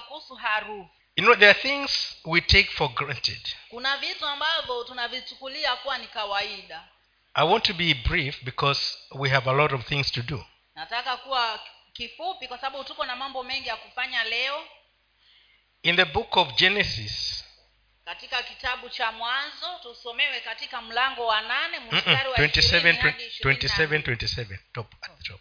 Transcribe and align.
kuhusu 0.00 0.34
harufu 0.34 0.90
You 1.16 1.24
know, 1.24 1.36
there 1.36 1.50
are 1.50 1.60
things 1.60 2.16
we 2.24 2.40
take 2.40 2.70
for 2.70 2.88
granted. 2.94 3.54
kuna 3.68 3.96
vitu 3.96 4.26
ambavyo 4.26 4.84
tunavichukulia 4.84 5.76
kuwa 5.76 5.98
ni 5.98 6.06
kawaida 6.06 6.88
I 7.34 7.46
want 7.48 7.64
to 7.64 7.74
be 7.74 7.94
brief 7.94 8.42
because 8.44 8.98
we 9.10 9.28
have 9.30 9.50
a 9.50 9.52
lot 9.52 9.74
of 9.74 9.86
things 9.86 10.12
to 10.12 10.22
do. 10.22 10.46
nataka 10.74 11.16
kuwa 11.16 11.60
kifupi 11.92 12.48
kwa 12.48 12.58
sababu 12.58 12.84
tuko 12.84 13.04
na 13.06 13.16
mambo 13.16 13.42
mengi 13.42 13.68
ya 13.68 13.76
kufanya 13.76 14.24
leo 14.24 14.66
In 15.82 15.96
the 15.96 16.04
book 16.04 16.36
of 16.36 16.54
Genesis, 16.54 17.44
katika 18.04 18.42
kitabu 18.42 18.88
cha 18.88 19.12
mwanzo 19.12 19.78
tusomewe 19.82 20.40
katika 20.40 20.82
mlango 20.82 21.26
wa 21.26 21.40
nane 21.42 21.80
mstari 21.80 22.28
wa 22.28 22.36
27, 22.36 22.58
ishirini 22.58 22.98
hadi 22.98 23.24
ishirini 23.26 23.60
na 23.62 23.68
27, 23.68 23.98
27, 23.98 24.58
top 24.72 24.94
at 25.02 25.16
the 25.18 25.22
top. 25.22 25.40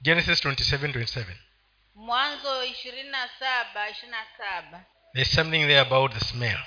Genesis 0.00 0.44
27, 0.44 0.92
27. 0.92 1.24
Mwanzo 1.94 2.64
ishirini 2.64 3.08
na 3.10 3.28
saba 3.38 3.90
ishirini 3.90 4.10
na 4.10 4.24
saba. 4.38 4.84
There's 5.14 5.32
something 5.34 5.66
there 5.66 5.80
about 5.80 6.12
the 6.12 6.20
smell. 6.20 6.58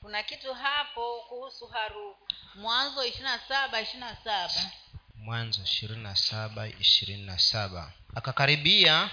kuna 0.00 0.22
kitu 0.22 0.54
hapo 0.54 1.20
kuhusu 1.28 1.66
harufu 1.66 2.26
mwanzo 2.54 3.04
ishirini 3.04 3.28
na 3.30 3.38
saba 3.48 3.80
ishirini 3.80 4.00
na 4.04 4.16
saba. 4.24 4.70
Mwanzo 5.14 5.62
ishirini 5.62 6.02
na 6.02 6.16
saba 6.16 6.68
ishirini 6.68 7.22
na 7.26 7.38
saba. 7.38 7.92
Akakaribia 8.14 9.10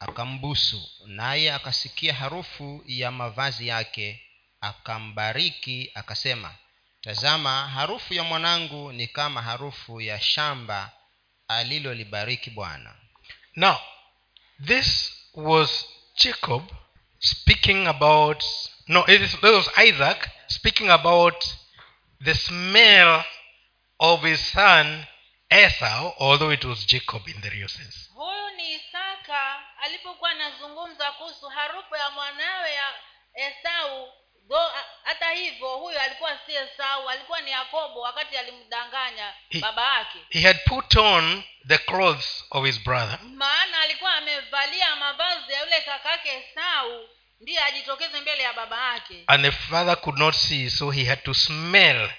akambusu. 0.00 0.88
Naye 1.06 1.52
akasikia 1.52 2.14
harufu 2.14 2.82
ya 2.86 3.10
mavazi 3.10 3.68
yake 3.68 4.22
akambariki 4.60 5.90
akasema 5.94 6.54
tazama 7.00 7.68
harufu 7.68 8.14
ya 8.14 8.22
mwanangu 8.22 8.92
ni 8.92 9.08
kama 9.08 9.42
harufu 9.42 10.00
ya 10.00 10.20
shamba 10.20 10.90
alilolibariki 11.48 12.50
bwana. 12.50 12.94
Now, 13.56 13.76
this 14.66 15.12
was 15.34 15.84
Jacob 16.16 16.62
speaking 17.18 17.86
about, 17.86 18.44
no, 18.88 19.04
this 19.06 19.42
was 19.42 19.68
Isaac 19.78 20.28
speaking 20.48 20.90
about 20.90 21.56
the 22.20 22.34
smell 22.34 23.24
of 24.00 24.22
his 24.22 24.40
son 24.40 25.06
Esau, 25.50 26.14
although 26.18 26.50
it 26.50 26.64
was 26.64 26.84
Jacob 26.86 27.22
in 27.28 27.40
the 27.42 27.50
real 27.50 27.68
sense. 27.68 28.08
huyu 28.14 28.50
ni 28.56 28.72
isaka 28.72 29.60
alipokuwa 29.82 30.30
anazungumza 30.30 31.12
kuhusu 31.12 31.48
harufu 31.48 31.94
ya 31.96 32.10
mwanawe 32.10 32.72
ya 32.74 32.92
esau 33.34 34.12
hata 35.04 35.30
hivyo 35.30 35.68
huyo 35.76 36.00
alikuwa 36.00 36.38
si 36.46 36.54
esau 36.54 37.08
alikuwa 37.08 37.40
ni 37.40 37.50
yakobo 37.50 38.00
wakati 38.00 38.36
alimdanganya 38.36 39.34
He- 39.48 39.60
baba 39.60 39.98
yake. 39.98 40.18
He 40.30 40.40
had 40.40 40.58
put 40.64 40.96
on 40.96 41.42
the 41.68 41.78
clothes 41.78 42.44
of 42.50 42.64
his 42.66 42.80
brother, 42.80 43.18
maana 43.22 43.78
alikuwa 43.80 44.14
amevalia 44.14 44.96
mavazi 44.96 45.52
ya 45.52 45.60
yule 45.60 45.80
kakake 45.80 46.28
esau 46.30 47.08
ndiye 47.40 47.60
ajitokeze 47.64 48.20
mbele 48.20 48.42
ya 48.42 48.52
baba 48.52 48.92
yake. 48.94 49.24
And 49.26 49.44
the 49.44 49.52
father 49.52 50.00
could 50.00 50.18
not 50.18 50.34
see, 50.34 50.70
so 50.70 50.90
he 50.90 51.04
had 51.04 51.22
to 51.22 51.34
smell 51.34 52.10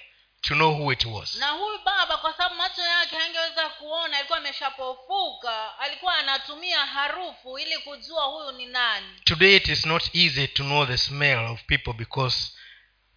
to 0.48 0.54
know 0.54 0.74
who 0.74 0.92
it 0.92 1.04
was. 1.04 1.34
na 1.34 1.48
huyu 1.50 1.78
baba 1.84 2.16
kwa 2.16 2.32
sababu 2.32 2.54
macho 2.54 2.82
yake 2.82 3.16
hangeweza 3.16 3.68
kuona 3.68 4.16
alikuwa 4.18 4.38
ameshapofuka 4.38 5.78
alikuwa 5.78 6.14
anatumia 6.16 6.86
harufu 6.86 7.58
ili 7.58 7.78
kujua 7.78 8.24
huyu 8.24 8.52
ni 8.52 8.66
nani 8.66 9.20
Today 9.24 9.56
it 9.56 9.68
is 9.68 9.86
not 9.86 10.14
easy 10.14 10.46
to 10.48 10.62
know 10.62 10.86
the 10.86 10.96
smell 10.98 11.38
of 11.38 11.62
people 11.62 11.92
because 11.92 12.52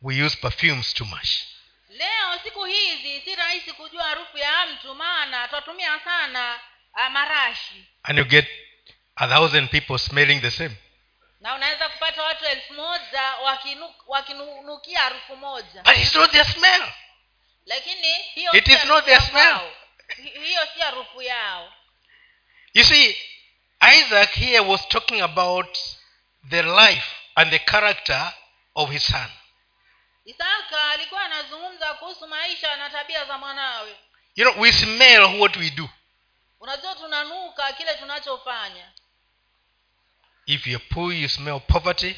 we 0.02 0.24
use 0.26 0.38
perfumes 0.38 0.94
too 0.94 1.06
much. 1.06 1.30
leo 1.90 2.40
siku 2.44 2.66
hizi 2.66 3.22
si 3.22 3.36
rahisi 3.36 3.74
kujua 3.74 4.04
harufu 4.04 4.38
ya 4.38 4.66
mtu 4.66 4.96
maana 4.96 5.48
twatumia 5.48 6.00
sana 6.00 6.60
uh, 6.94 7.08
marashi 7.12 7.86
And 8.04 8.20
you 8.20 8.26
get 8.26 8.48
a 9.16 9.28
thousand 9.28 9.70
people 9.70 9.98
smelling 9.98 10.40
the 10.42 10.52
same. 10.52 10.76
na 11.42 11.56
unaweza 11.56 11.90
kupata 11.90 12.24
watu 12.24 12.46
elfu 12.46 12.74
moja 12.74 13.24
wakinukia 14.08 15.00
harufu 15.02 15.36
moja 15.36 15.82
But 15.84 15.98
it's 15.98 16.16
not 16.16 16.32
their 16.32 16.46
smell. 16.46 16.84
Lakini 17.68 18.14
hiyo 18.14 18.52
It 18.52 18.68
is 18.68 18.86
not 18.86 19.06
their 19.06 19.22
smell. 19.22 19.60
hiyo 20.44 20.62
si 20.74 20.80
harufu 20.80 21.22
yao 21.22 21.74
You 22.74 22.84
see, 22.84 23.18
Isaac 23.98 24.32
here 24.32 24.60
was 24.60 24.88
talking 24.88 25.22
about 25.22 25.78
the 26.50 26.62
life 26.64 27.06
and 27.36 27.52
the 27.52 27.60
character 27.60 28.34
of 28.76 28.90
his 28.92 29.06
son. 29.08 29.32
isaka 30.26 30.90
alikuwa 30.90 31.22
anazungumza 31.22 31.94
kuhusu 31.94 32.28
maisha 32.28 32.76
na 32.76 32.90
tabia 32.90 33.26
za 33.26 33.38
mwanawe 33.38 33.96
You 34.36 34.52
know, 34.52 34.62
we 34.64 34.72
smell 34.74 35.24
what 35.40 35.56
we 35.58 35.70
do. 35.70 35.90
unajua 36.60 36.96
tunanuka 36.96 37.74
kile 37.74 37.94
tunachofanya 37.96 38.92
If 40.46 40.68
you're 40.68 40.86
poor, 40.90 41.14
you 41.14 41.30
smell 41.30 41.60
poverty. 41.60 42.16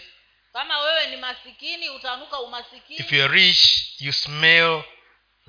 kama 0.54 0.80
wewe 0.80 1.08
ni 1.08 1.18
masikini 1.18 1.90
utanuka 1.90 2.40
umasikini 2.40 3.00
If 3.00 3.12
you're 3.12 3.34
rich, 3.34 3.94
you 4.02 4.14
smell 4.14 4.84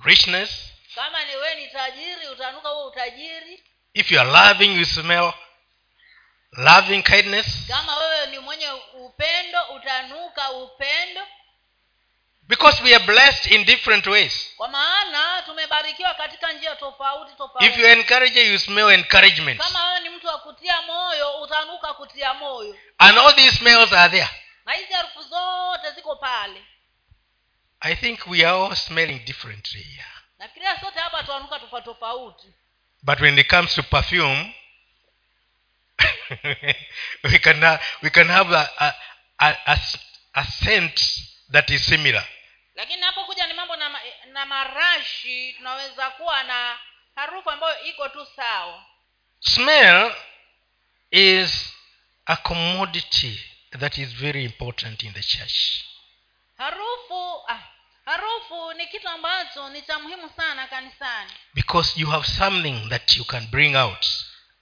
richness. 0.04 0.50
kama 0.94 1.24
ni 1.24 1.36
wewe 1.36 1.54
ni 1.54 1.66
tajiri 1.68 2.28
utanuka 2.32 2.68
huo 2.68 2.86
utajiri 2.86 3.62
If 3.94 4.10
you 4.12 4.20
are 4.20 4.30
loving, 4.30 4.76
you 4.78 4.84
smell 4.84 5.32
loving 6.52 7.02
kindness. 7.02 7.46
kama 7.68 7.96
wewe 7.96 8.26
ni 8.26 8.38
mwenye 8.38 8.70
upendo 8.94 9.62
utanuka 9.76 10.50
upendo 10.50 11.20
Because 12.48 12.82
we 12.82 12.94
are 12.94 13.04
blessed 13.04 13.52
in 13.52 13.64
different 13.64 14.06
ways. 14.06 14.54
kwa 14.56 14.68
maana 14.68 15.42
tumebarikiwa 15.42 16.14
katika 16.14 16.52
njia 16.52 16.76
tofauti 16.76 17.32
If 17.32 17.38
tofauti 17.38 17.80
you 17.80 17.86
encourage, 17.86 18.42
you 18.52 18.58
smell 18.58 18.90
encouragement. 18.90 19.60
kama 19.60 19.84
wewe 19.88 20.00
ni 20.00 20.08
mtu 20.08 20.26
wa 20.26 20.38
kutia 20.38 20.82
moyo 20.82 21.40
utanuka 21.42 21.94
kutia 21.94 22.34
moyo 22.34 22.76
And 22.98 23.18
all 23.18 23.34
these 23.34 23.56
smells 23.56 23.92
are 23.92 24.10
there. 24.10 24.30
na 24.64 24.72
hizi 24.72 24.92
harufu 24.92 25.22
zote 25.22 25.90
ziko 25.94 26.16
pale 26.16 26.64
I 27.80 27.94
think 27.96 28.26
we 28.26 28.44
are 28.44 28.54
all 28.54 28.76
smelling 28.76 29.24
differently 29.24 29.80
here. 29.82 30.04
nafikiria 30.38 30.80
sote 30.80 30.98
hapa 31.00 31.22
tuanuka 31.22 31.58
tofauti 31.58 31.84
tofauti 31.84 32.46
But 33.02 33.20
when 33.20 33.38
it 33.38 33.48
comes 33.48 33.74
to 33.74 33.82
perfume, 33.82 34.54
we 37.24 37.38
can 37.38 37.60
ha- 37.62 37.80
we 38.02 38.10
can 38.10 38.26
have 38.28 38.50
a, 38.52 38.68
a, 38.78 38.94
a, 39.38 39.56
a 39.66 39.78
a 40.34 40.44
scent 40.44 41.00
that 41.50 41.70
is 41.70 41.86
similar. 41.86 42.24
lakini 42.74 43.00
napokuja 43.00 43.46
ni 43.46 43.54
mambo 43.54 43.76
na, 43.76 44.00
na 44.32 44.46
marashi 44.46 45.52
tunaweza 45.52 46.10
kuwa 46.10 46.42
na 46.42 46.78
harufu 47.14 47.50
ambayo 47.50 47.84
iko 47.84 48.08
tu 48.08 48.26
sawa 48.36 48.84
Smell 49.40 50.14
is 51.10 51.72
a 52.26 52.36
commodity 52.36 53.40
that 53.78 53.98
is 53.98 54.08
very 54.14 54.44
important 54.44 55.02
in 55.02 55.12
the 55.12 55.22
church. 55.22 55.84
harufu 56.58 57.42
ah, 57.48 57.62
harufu 58.04 58.72
ni 58.72 58.86
kitu 58.86 59.08
ambacho 59.08 59.68
ni 59.68 59.82
cha 59.82 59.98
muhimu 59.98 60.30
sana 60.36 60.66
kanisani 60.66 61.30
Because 61.54 62.00
you 62.00 62.06
have 62.10 62.26
something 62.26 62.88
that 62.88 63.16
you 63.16 63.24
can 63.24 63.46
bring 63.46 63.76
out. 63.76 64.06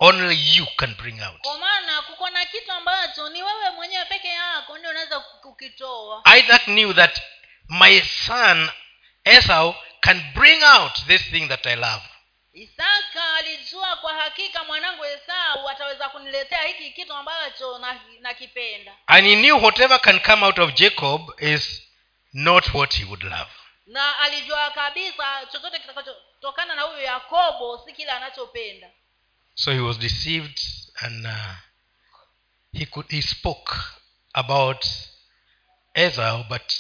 Only 0.00 0.34
you 0.56 0.66
can 0.76 0.94
bring 0.94 1.20
out. 1.22 1.40
kwa 1.42 1.58
maana 1.58 2.02
kuko 2.02 2.30
na 2.30 2.46
kitu 2.46 2.72
ambacho 2.72 3.28
ni 3.28 3.42
wewe 3.42 3.70
mwenyewe 3.70 4.04
peke 4.04 4.28
yako 4.28 4.78
ndio 4.78 4.90
unaweza 4.90 5.20
kukitoa 5.20 6.22
Isaac 6.38 6.64
knew 6.64 6.92
that 6.92 7.20
my 7.68 8.00
son 8.00 8.70
Esau 9.24 9.74
can 10.00 10.32
bring 10.34 10.62
out 10.62 10.92
this 11.06 11.22
thing 11.30 11.48
that 11.48 11.66
I 11.66 11.76
love. 11.76 12.02
isaka 12.52 13.34
alijua 13.34 13.96
kwa 13.96 14.14
hakika 14.14 14.64
mwanangu 14.64 15.04
esau 15.04 15.68
ataweza 15.68 16.08
kuniletea 16.08 16.62
hiki 16.62 16.90
kitu 16.90 17.12
ambacho 17.14 17.78
na- 17.78 18.00
nakipenda 18.20 18.92
And 19.06 19.26
he 19.26 19.36
knew 19.36 19.62
whatever 19.64 20.00
can 20.00 20.20
come 20.20 20.46
out 20.46 20.58
of 20.58 20.74
Jacob 20.74 21.30
is 21.38 21.82
not 22.32 22.74
what 22.74 22.94
he 22.94 23.04
would 23.04 23.22
love. 23.22 23.50
na 23.86 24.18
alijua 24.18 24.70
kabisa 24.70 25.46
chochote 25.52 25.78
kitakachotokana 25.78 26.74
na 26.74 26.82
huyo 26.82 27.02
yakobo 27.02 27.78
si 27.86 27.92
kile 27.92 28.10
anachopenda 28.10 28.90
So 29.54 29.72
he 29.72 29.80
was 29.80 29.98
deceived 29.98 30.60
and 31.00 31.26
uh, 31.26 31.54
he 32.72 32.86
could 32.86 33.10
he 33.10 33.22
spoke 33.22 33.72
about 34.32 34.86
Esau 35.94 36.42
but 36.48 36.72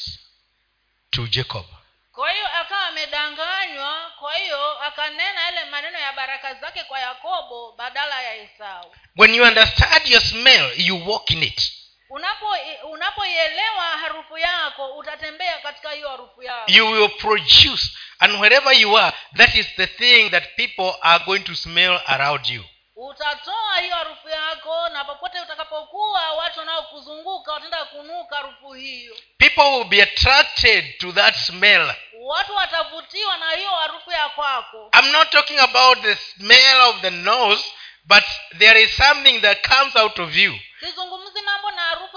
to 1.10 1.26
Jacob. 1.26 1.64
kwa 2.12 2.32
hiyo 2.32 2.46
akawa 2.60 2.86
amedanganywa 2.86 4.12
kwa 4.18 4.34
hiyo 4.36 4.78
akanena 4.82 5.40
yale 5.40 5.64
maneno 5.64 5.98
ya 5.98 6.12
baraka 6.12 6.54
zake 6.54 6.84
kwa 6.84 7.00
yakobo 7.00 7.72
badala 7.72 8.22
ya 8.22 8.34
esau 8.34 8.94
When 9.16 9.34
you 9.34 9.42
understand 9.44 10.06
your 10.06 10.20
smell, 10.22 10.72
you 10.80 11.08
walk 11.10 11.30
in 11.30 11.42
it. 11.42 11.72
Unapo 12.10 12.46
unapoielewa 12.90 13.82
harufu 13.84 14.38
yako 14.38 14.96
utatembea 14.96 15.58
katika 15.58 15.90
hiyo 15.90 16.08
harufu 16.08 16.42
yako 16.42 16.64
You 16.72 16.90
will 16.90 17.08
produce, 17.08 17.82
and 18.18 18.40
wherever 18.40 18.72
you 18.80 18.98
are, 18.98 19.16
that 19.36 19.54
is 19.54 19.66
the 19.76 19.86
thing 19.86 20.30
that 20.30 20.44
people 20.56 20.92
are 21.00 21.24
going 21.24 21.40
to 21.40 21.54
smell 21.54 22.00
around 22.06 22.46
you. 22.46 22.64
utatoa 22.96 23.78
hiyo 23.82 23.94
harufu 23.96 24.28
yako 24.28 24.88
na 24.88 25.04
popote 25.04 25.40
utakapokuwa 25.40 26.32
watu 26.32 26.58
wanaokuzunguka 26.58 27.52
wataenda 27.52 27.84
kunuka 27.84 28.36
harufu 28.36 28.72
hiyo 28.72 29.16
People 29.38 29.62
will 29.62 29.84
be 29.84 30.02
attracted 30.02 30.98
to 30.98 31.12
that 31.12 31.34
smell. 31.36 31.94
watu 32.20 32.54
watavutiwa 32.56 33.36
na 33.36 33.50
hiyo 33.50 33.70
harufu 33.70 34.10
ya 34.10 34.28
kwako 34.28 34.90
I'm 35.00 35.10
not 35.12 35.30
talking 35.30 35.58
about 35.58 36.02
the 36.02 36.14
smell 36.16 36.80
of 36.80 37.00
the 37.00 37.10
nose, 37.10 37.64
but 38.04 38.24
there 38.58 38.82
is 38.82 38.96
something 38.96 39.40
that 39.40 39.68
comes 39.68 39.96
out 39.96 40.18
of 40.18 40.36
you. 40.36 40.58
sizungumzi 40.80 41.27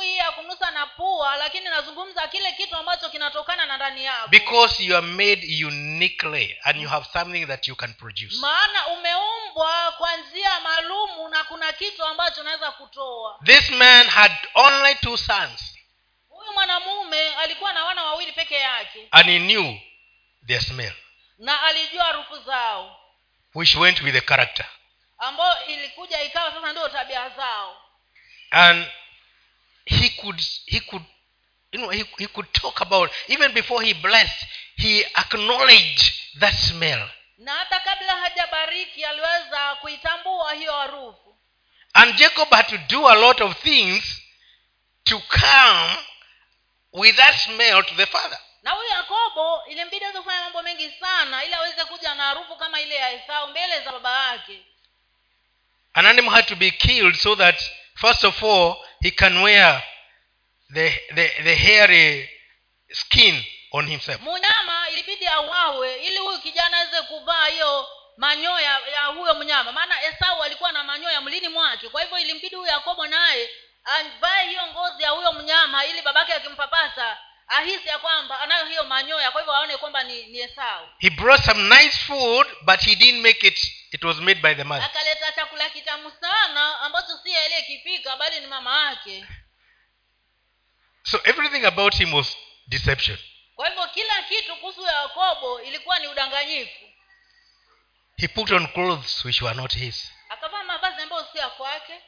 harufu 0.02 0.14
hii 0.14 0.18
ya 0.18 0.32
kunusa 0.32 0.72
na 0.72 0.86
pua 0.88 1.36
lakini 1.38 1.66
nazungumza 1.66 2.28
kile 2.28 2.52
kitu 2.52 2.76
ambacho 2.76 3.10
kinatokana 3.10 3.66
na 3.66 3.76
ndani 3.76 4.06
yako. 4.06 4.28
Because 4.28 4.84
you 4.84 4.98
are 4.98 5.06
made 5.08 5.66
uniquely 5.66 6.58
and 6.64 6.82
you 6.82 6.90
have 6.90 7.06
something 7.14 7.46
that 7.46 7.68
you 7.68 7.76
can 7.76 7.94
produce. 7.94 8.38
Maana 8.40 8.88
umeumbwa 8.88 9.92
kwa 9.98 10.16
njia 10.18 10.60
maalumu 10.60 11.30
na 11.30 11.44
kuna 11.44 11.74
kitu 11.74 12.04
ambacho 12.06 12.42
unaweza 12.42 12.72
kutoa. 12.72 13.40
This 13.46 13.70
man 13.70 14.08
had 14.08 14.34
only 14.54 14.96
two 14.96 15.18
sons. 15.18 15.78
Huyu 16.30 16.54
mwanamume 16.54 17.36
alikuwa 17.36 17.74
na 17.74 17.86
wana 17.86 18.04
wawili 18.04 18.32
peke 18.32 18.56
yake. 18.56 19.08
And 19.12 19.26
he 19.30 19.40
knew 19.40 19.76
their 20.48 20.62
smell 20.62 20.94
na 21.38 21.62
alijua 21.64 22.04
harufu 22.04 22.38
zao. 22.44 22.98
which 23.54 23.76
went 23.76 24.02
with 24.02 24.14
the 24.14 24.22
character. 24.22 24.66
Ambayo 25.18 25.66
ilikuja 25.66 26.22
ikawa 26.24 26.52
sasa 26.52 26.72
ndio 26.72 26.90
tabia 26.90 27.30
zao. 27.30 27.78
And 28.52 28.88
he 29.86 30.10
could 30.10 30.42
he 30.66 30.80
could 30.80 31.04
you 31.72 31.80
know 31.80 31.90
he, 31.90 32.06
he 32.18 32.28
could 32.28 32.52
talk 32.54 32.82
about 32.82 33.12
even 33.28 33.52
before 33.54 33.86
he 33.86 33.94
blessed 33.94 34.46
he 34.76 35.06
acknowledged 35.16 36.14
that 36.40 36.54
smell. 36.56 37.10
Na 37.38 37.52
hata 37.54 37.80
kabla 37.80 38.16
hajabariki 38.16 39.06
aliweza 39.06 39.76
kuitambua 39.76 40.54
hiyo 40.54 40.74
harufu. 40.74 41.36
And 41.94 42.16
jacob 42.16 42.50
had 42.52 42.68
to 42.70 42.78
do 42.78 43.08
a 43.10 43.16
lot 43.16 43.44
of 43.44 43.58
things 43.64 44.22
to 45.04 45.20
come 45.20 45.98
with 46.94 47.16
that 47.16 47.36
smell 47.36 47.84
to 47.84 47.96
the 47.96 48.06
father. 48.06 48.40
Na 48.64 48.72
huyu 48.72 48.90
yakobo 48.90 49.66
ilimbidi 49.66 50.06
aweze 50.06 50.20
kufanya 50.20 50.42
mambo 50.44 50.62
mengi 50.64 50.92
sana 51.00 51.44
ili 51.46 51.54
aweze 51.54 51.86
kuja 51.86 52.16
na 52.16 52.24
harufu 52.24 52.56
kama 52.56 52.82
ile 52.82 52.96
ya 52.96 53.12
esau 53.12 53.48
mbele 53.48 53.82
za 53.82 53.92
baba 53.92 54.28
yake. 54.32 54.62
An 55.94 56.06
animal 56.06 56.34
had 56.36 56.48
to 56.48 56.56
be 56.56 56.72
killed 56.72 57.16
so 57.16 57.36
that 57.36 57.62
first 57.96 58.24
of 58.24 58.44
all 58.44 58.76
he 59.02 59.12
can 59.12 59.38
wear 59.42 59.84
the 60.74 60.90
the, 61.16 61.30
the 61.44 61.56
hairy 61.56 62.30
skin 62.92 63.44
on 63.72 63.88
himself. 63.88 64.22
Mnyama 64.22 64.90
ilibidi 64.90 65.28
auawe 65.28 65.96
ili 65.96 66.18
huyu 66.18 66.40
kijana 66.40 66.78
aweze 66.78 67.02
kuvaa 67.02 67.46
hiyo 67.48 67.88
manyoya 68.18 68.80
ya 68.94 69.02
huyo 69.06 69.34
mnyama. 69.34 69.72
Maana 69.72 70.04
esau 70.04 70.44
alikuwa 70.44 70.72
na 70.72 70.84
manyoya 70.84 71.22
mlini 71.22 71.48
mwake. 71.50 71.90
Kwa 71.90 72.02
hivyo 72.02 72.20
ilimbidi 72.20 72.56
huyo 72.56 72.72
yakobo 72.72 73.08
naye 73.08 73.50
avae 73.84 74.48
hiyo 74.50 74.68
ngozi 74.68 75.04
ya 75.04 75.10
huyo 75.10 75.34
mnyama 75.34 75.86
ili 75.86 76.02
babake 76.02 76.34
akimpapasa 76.34 77.18
ahisi 77.48 77.88
ya 77.88 78.00
kwamba 78.00 78.40
anayo 78.40 78.66
hiyo 78.66 78.84
manyoya. 78.84 79.32
Kwa 79.32 79.42
hivyo 79.42 79.54
aone 79.56 79.78
kwamba 79.78 80.04
ni, 80.04 80.26
ni 80.26 80.40
esau. 80.40 80.88
He 81.00 81.10
brought 81.10 81.46
some 81.46 81.76
nice 81.76 81.98
food 81.98 82.48
but 82.62 82.80
he 82.80 82.96
didn't 82.96 83.22
make 83.22 83.48
it 83.48 83.60
it 83.92 84.04
was 84.04 84.20
made 84.20 84.42
by 84.42 84.56
the 84.56 84.64
mother 84.64 84.86
akaleta 84.86 85.32
chakula 85.32 85.70
kitamu 85.70 86.12
sana 86.22 86.80
ambacho 86.80 87.18
si 87.24 87.36
aliyekipika 87.36 88.18
bali 88.18 88.40
ni 88.40 88.48
mama 88.48 88.86
yake. 88.86 89.26
So 91.04 91.20
everything 91.24 91.66
about 91.66 91.96
him 91.96 92.14
was 92.14 92.38
deception. 92.68 93.18
Kwa 93.56 93.70
hivyo 93.70 93.88
kila 93.88 94.24
kitu 94.24 94.56
kuhusu 94.56 94.82
yakobo 94.82 95.62
ilikuwa 95.62 96.00
ni 96.00 96.08
udanganyifu. 96.08 96.86
He 98.18 98.28
put 98.28 98.52
on 98.52 98.68
clothes 98.68 99.26
which 99.26 99.42
were 99.42 99.56
not 99.56 99.76
his. 99.76 100.12
Akavaa 100.30 100.64
mavazi 100.64 101.02
ambayo 101.02 101.28
si 101.32 101.38
ya 101.38 101.50
kwake. 101.50 102.02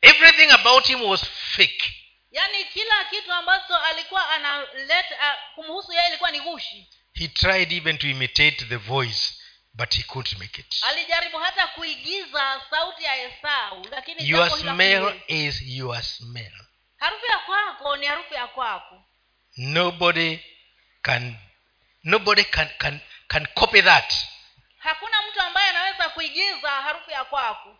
Everything 0.00 0.50
about 0.50 0.86
him 0.86 1.02
was 1.02 1.24
fake. 1.56 1.92
Yaani 2.30 2.64
kila 2.64 3.04
kitu 3.04 3.32
ambacho 3.32 3.76
alikuwa 3.76 4.30
analeta 4.30 5.38
kumhusu 5.54 5.92
yeye 5.92 6.08
ilikuwa 6.08 6.30
ni 6.30 6.40
gushi 6.40 6.88
he 7.20 7.28
tried 7.28 7.72
even 7.72 7.98
to 7.98 8.08
imitate 8.08 8.64
the 8.68 8.76
voice 8.78 9.34
but 9.80 9.94
he 9.94 10.02
couldn't 10.02 10.38
make 10.38 10.58
it. 10.58 10.66
Alijaribu 10.82 11.38
hata 11.38 11.66
kuigiza 11.66 12.62
sauti 12.70 13.04
ya 13.04 13.16
esau 13.16 13.84
lakini 13.90 14.28
your 14.28 14.50
smell 14.50 15.20
is 15.26 15.62
your 15.62 16.02
smell. 16.02 16.52
Harufu 16.96 17.26
ya 17.26 17.38
kwako 17.38 17.96
ni 17.96 18.06
harufu 18.06 18.34
ya 18.34 18.46
kwako. 18.46 19.02
Nobody 19.56 20.38
can 21.02 21.36
nobody 22.04 22.44
can 22.44 22.68
can 22.78 23.00
can 23.28 23.46
copy 23.46 23.82
that. 23.82 24.14
Hakuna 24.78 25.16
mtu 25.30 25.40
ambaye 25.40 25.70
anaweza 25.70 26.08
kuigiza 26.08 26.70
harufu 26.70 27.10
ya 27.10 27.24
kwako. 27.24 27.76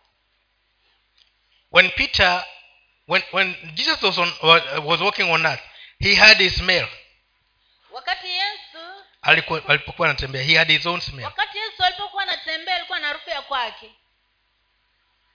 When 1.71 1.89
peter 1.91 2.45
when 3.07 3.23
when 3.31 3.55
jesus 3.73 4.03
was 4.03 4.17
on 4.17 4.33
was 4.85 5.01
walking 5.01 5.31
on 5.31 5.45
earth 5.45 5.63
he 5.99 6.15
had 6.15 6.43
his 6.43 6.55
smell. 6.55 6.87
Wakati 7.91 8.27
alikuwa 9.21 9.69
alipokuwa 9.69 10.07
anatembea. 10.09 10.43
He 10.43 10.57
had 10.57 10.73
his 10.73 10.85
own 10.85 11.01
smell. 11.01 11.25
Wakati 11.25 11.57
yesu 11.57 11.83
alipokuwa 11.83 12.23
anatembea 12.23 12.75
alikuwa 12.75 12.99
na 12.99 13.07
harufu 13.07 13.29
ya 13.29 13.41
kwake. 13.41 13.91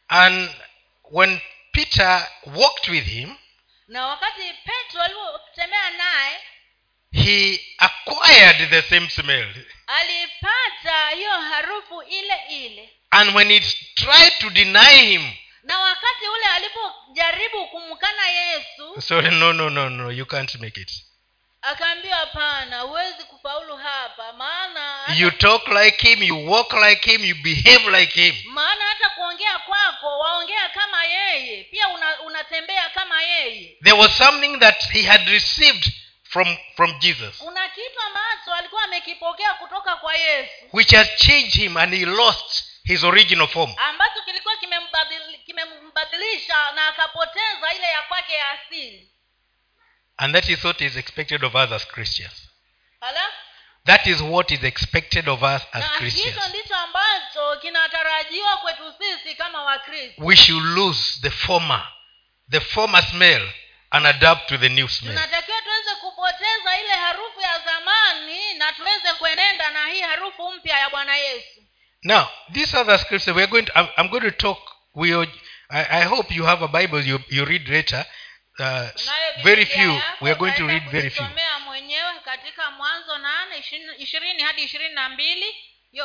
And 0.09 0.51
when 1.11 1.41
peter 1.73 2.29
walked 2.47 2.89
with 2.89 3.05
him 3.07 3.37
na 3.89 4.07
wakati 4.07 4.43
petro 4.65 5.03
alipotembea 5.03 5.91
naye 5.91 6.41
he 7.13 7.61
acquired 7.79 8.71
the 8.71 8.83
same 8.83 9.09
smell. 9.11 9.55
alipata 9.87 11.11
hiyo 11.11 11.31
harufu 11.41 12.03
ile 12.03 12.35
ile. 12.51 12.93
And 13.11 13.37
when 13.37 13.49
he 13.53 13.61
tried 13.95 14.39
to 14.39 14.51
deny 14.51 14.97
him 15.07 15.33
na 15.63 15.79
wakati 15.81 16.29
ule 16.35 16.47
alipojaribu 16.47 17.67
kumkana 17.69 18.29
yesu 18.29 19.01
sorry 19.03 19.31
no 19.31 19.53
no 19.53 19.71
no 19.71 19.91
no 19.91 20.11
you 20.13 20.27
can't 20.27 20.55
make 20.55 20.81
it 20.81 20.91
akaambiwa 21.67 22.17
hapana 22.17 22.81
huwezi 22.81 23.25
kufaulu 23.25 23.77
hapa 23.77 24.33
maana 24.33 25.05
you 25.17 25.31
talk 25.31 25.69
like 25.69 26.09
him 26.09 26.23
you 26.23 26.51
walk 26.53 26.73
like 26.73 27.11
him 27.11 27.25
you 27.25 27.35
behave 27.35 27.99
like 28.01 28.21
him. 28.23 28.35
maana 28.53 28.85
hata 28.85 29.09
kuongea 29.11 29.59
kwako 29.59 30.19
waongea 30.19 30.69
kama 30.69 31.05
yeye 31.05 31.65
pia 31.65 31.89
una, 31.89 32.21
unatembea 32.21 32.89
kama 32.89 33.23
yeye. 33.23 33.77
There 33.85 33.97
was 33.97 34.19
something 34.19 34.59
that 34.59 34.91
he 34.91 35.03
had 35.03 35.29
received 35.29 35.87
from 36.29 36.57
from 36.77 36.99
jesus 36.99 37.39
kuna 37.39 37.69
kitu 37.69 38.01
ambacho 38.07 38.55
alikuwa 38.55 38.83
amekipokea 38.83 39.55
kutoka 39.55 39.97
kwa 39.97 40.15
yesu 40.17 40.51
which 40.73 40.95
has 40.95 41.17
changed 41.17 41.55
him 41.55 41.77
and 41.77 41.95
he 41.95 42.05
lost 42.07 42.65
his 42.85 43.05
original 43.05 43.49
form. 43.49 43.75
ambacho 43.77 44.23
kilikuwa 44.25 44.55
kimembadili- 44.55 45.39
kimembadilisha 45.47 46.73
na 46.75 46.89
akapoteza 46.89 47.73
ile 47.77 47.87
ya 47.87 48.03
kwake 48.03 48.33
ya 48.33 48.51
asili 48.51 49.11
and 50.19 50.35
that 50.35 50.49
is 50.49 50.63
what 50.65 50.81
is 50.81 50.97
expected 50.97 51.45
of 51.45 51.55
us 51.55 51.73
as 51.73 51.85
christians. 51.85 52.49
Hello? 53.01 53.27
that 53.87 54.07
is 54.07 54.23
what 54.23 54.51
is 54.51 54.63
expected 54.65 55.29
of 55.29 55.43
us 55.43 55.63
as 55.73 55.85
christians. 55.99 56.37
we 60.19 60.37
should 60.37 60.63
lose 60.63 61.21
the 61.23 61.31
former. 61.31 61.83
The 62.49 62.61
former 62.61 63.03
smell 63.03 63.43
and 63.93 64.07
adapt 64.07 64.49
to 64.49 64.59
the 64.59 64.69
new 64.69 64.89
smell. 64.89 65.15
Now 72.05 72.29
these 72.53 72.75
other 72.75 72.99
scriptures. 72.99 73.35
We're 73.35 73.47
going 73.47 73.67
to, 73.67 73.79
I'm, 73.79 73.89
I'm 73.97 74.11
going 74.11 74.23
to 74.23 74.31
talk 74.31 74.59
we 74.95 75.13
are, 75.13 75.27
I, 75.71 76.01
I 76.01 76.01
hope 76.03 76.31
you 76.35 76.45
have 76.45 76.63
a 76.63 76.69
bible 76.69 77.01
you, 77.03 77.19
you 77.29 77.45
read 77.45 77.69
later 77.69 78.05
uh, 78.59 78.89
very 79.43 79.65
few. 79.67 80.01
We 80.21 80.31
are 80.31 80.39
going 80.39 80.53
to 80.57 80.67
read 80.67 80.83
very 80.91 81.11
few. 81.11 81.27
mwenyewe 81.65 82.21
katika 82.25 82.71
mwanzo 82.71 83.19
nane 83.19 83.59
ishirini- 83.59 83.97
ishirini 83.97 84.43
hadi 84.43 84.63
ishirini 84.63 84.95
na 84.95 85.09
mbili. 85.09 85.47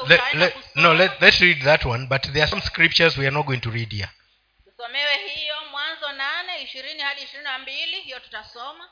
Let, 0.08 0.34
let, 0.34 0.55
no 0.75 0.93
let, 0.93 1.22
let's 1.22 1.39
read 1.41 1.63
that 1.63 1.86
one 1.86 2.05
but 2.08 2.22
there 2.22 2.41
are 2.41 2.50
some 2.50 2.62
scriptures 2.62 3.17
we 3.17 3.25
are 3.27 3.34
not 3.34 3.46
going 3.46 3.60
to 3.60 3.70
read 3.72 3.91
here. 3.93 4.10
Tusomewe 4.65 5.17
hiyo 5.27 5.55
mwanzo 5.72 6.12
nane 6.12 6.62
ishirini 6.62 7.01
hadi 7.01 7.22
ishirini 7.22 7.43
na 7.43 7.60
mbili. 7.60 8.01
Hiyo 8.01 8.20
tutasoma. 8.20 8.89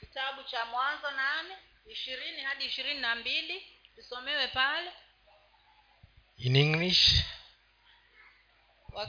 Kitabu 0.00 0.42
cha 0.42 0.64
mwanzo 0.64 1.10
nane 1.10 1.54
ishirini 1.86 2.40
hadi 2.42 2.64
ishirini 2.64 3.00
na 3.00 3.14
mbili. 3.14 3.66
Tusomewe 3.96 4.48
pale. 4.48 4.90
In 6.38 6.56
english 6.56 7.14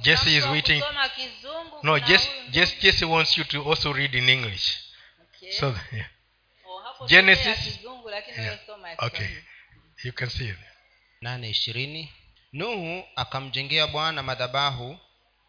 Jesse 0.02 0.38
is 0.38 0.46
waiting. 0.46 0.84
no 1.84 2.00
jesse, 2.00 2.30
jesse, 2.50 2.76
jesse 2.82 3.06
wants 3.06 3.38
you 3.38 3.44
to 3.44 3.70
also 3.70 3.94
read 3.94 4.16
in 4.18 4.30
english 4.30 4.78
Okay. 5.36 5.52
so 5.52 5.76
yeah. 5.92 6.06
Oh, 6.68 7.08
Genesis. 7.08 7.80
Yeah. 8.38 8.58
okay 9.00 9.30
you 10.04 10.12
can 10.12 10.30
see 10.30 10.48
it 10.50 10.58
nane 11.22 11.50
ishirini 11.50 12.14
nuhu 12.54 13.04
akamjengea 13.16 13.88
bwana 13.88 14.24
madhabahu 14.24 14.98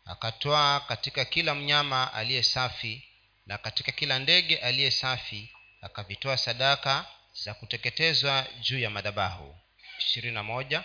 akatwaa 0.05 0.81
katika 0.81 1.25
kila 1.25 1.55
mnyama 1.55 2.13
aliye 2.15 2.43
safi 2.43 3.09
na 3.47 3.59
katika 3.59 3.93
kila 3.93 4.19
ndege 4.19 4.57
aliye 4.57 4.91
safi 4.91 5.53
akavitoa 5.83 6.37
sadaka 6.37 7.07
za 7.45 7.55
kuteketezwa 7.55 8.47
juu 8.61 8.79
ya 8.79 8.91
madhabahu 8.91 9.57
ishirini 9.99 10.35
na 10.35 10.43
moja 10.43 10.85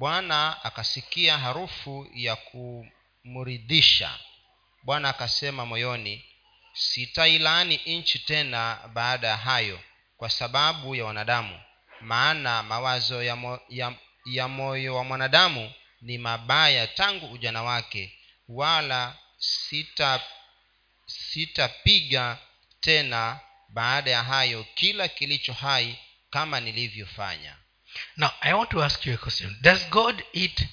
bwana 0.00 0.64
akasikia 0.64 1.38
harufu 1.38 2.10
ya 2.14 2.36
kumridhisha 2.36 4.18
bwana 4.82 5.08
akasema 5.08 5.66
moyoni 5.66 6.24
sitailaani 6.72 7.76
nchi 7.86 8.18
tena 8.18 8.78
baada 8.94 9.28
ya 9.28 9.36
hayo 9.36 9.80
kwa 10.16 10.30
sababu 10.30 10.94
ya 10.94 11.04
wanadamu. 11.04 11.60
Maana 12.00 12.62
mawazo 12.62 13.22
ya, 13.22 13.36
mo, 13.36 13.60
ya, 13.68 13.94
ya 14.24 14.48
moyo 14.48 14.96
wa 14.96 15.04
mwanadamu 15.04 15.72
ni 16.02 16.18
mabaya 16.18 16.86
tangu 16.86 17.32
ujana 17.32 17.62
wake. 17.62 18.18
Wala 18.48 19.16
sita 19.38 20.20
sitapiga 21.06 22.38
tena 22.80 23.40
baada 23.68 24.10
ya 24.10 24.22
hayo 24.22 24.66
kila 24.74 25.08
kilicho 25.08 25.52
hai 25.52 25.98
kama 26.30 26.60
nilivyofanya 26.60 27.56
now 28.16 28.30
i 28.42 28.54
want 28.54 28.70
to 28.70 28.80
ask 28.80 29.04
you 29.06 29.14
a 29.14 29.18
question. 29.18 29.56
Does 29.62 29.84
god 29.90 30.22
eat 30.32 30.66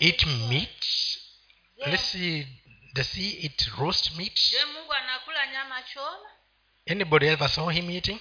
eat 0.00 0.26
meat? 0.48 1.18
Let's 1.86 2.02
see 2.02 2.46
does 2.94 3.12
he 3.12 3.28
eat 3.46 3.68
roast 3.78 4.16
meat? 4.16 4.38
Anybody 6.86 7.28
ever 7.28 7.48
saw 7.48 7.68
him 7.68 7.90
eating? 7.90 8.20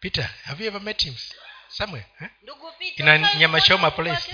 Peter 0.00 0.22
have 0.44 0.60
you 0.60 0.66
ever 0.68 0.80
met 0.80 1.02
him? 1.02 1.14
Somewhere 1.68 2.06
nyama 3.38 3.60
choma 3.60 3.90
place. 3.90 4.28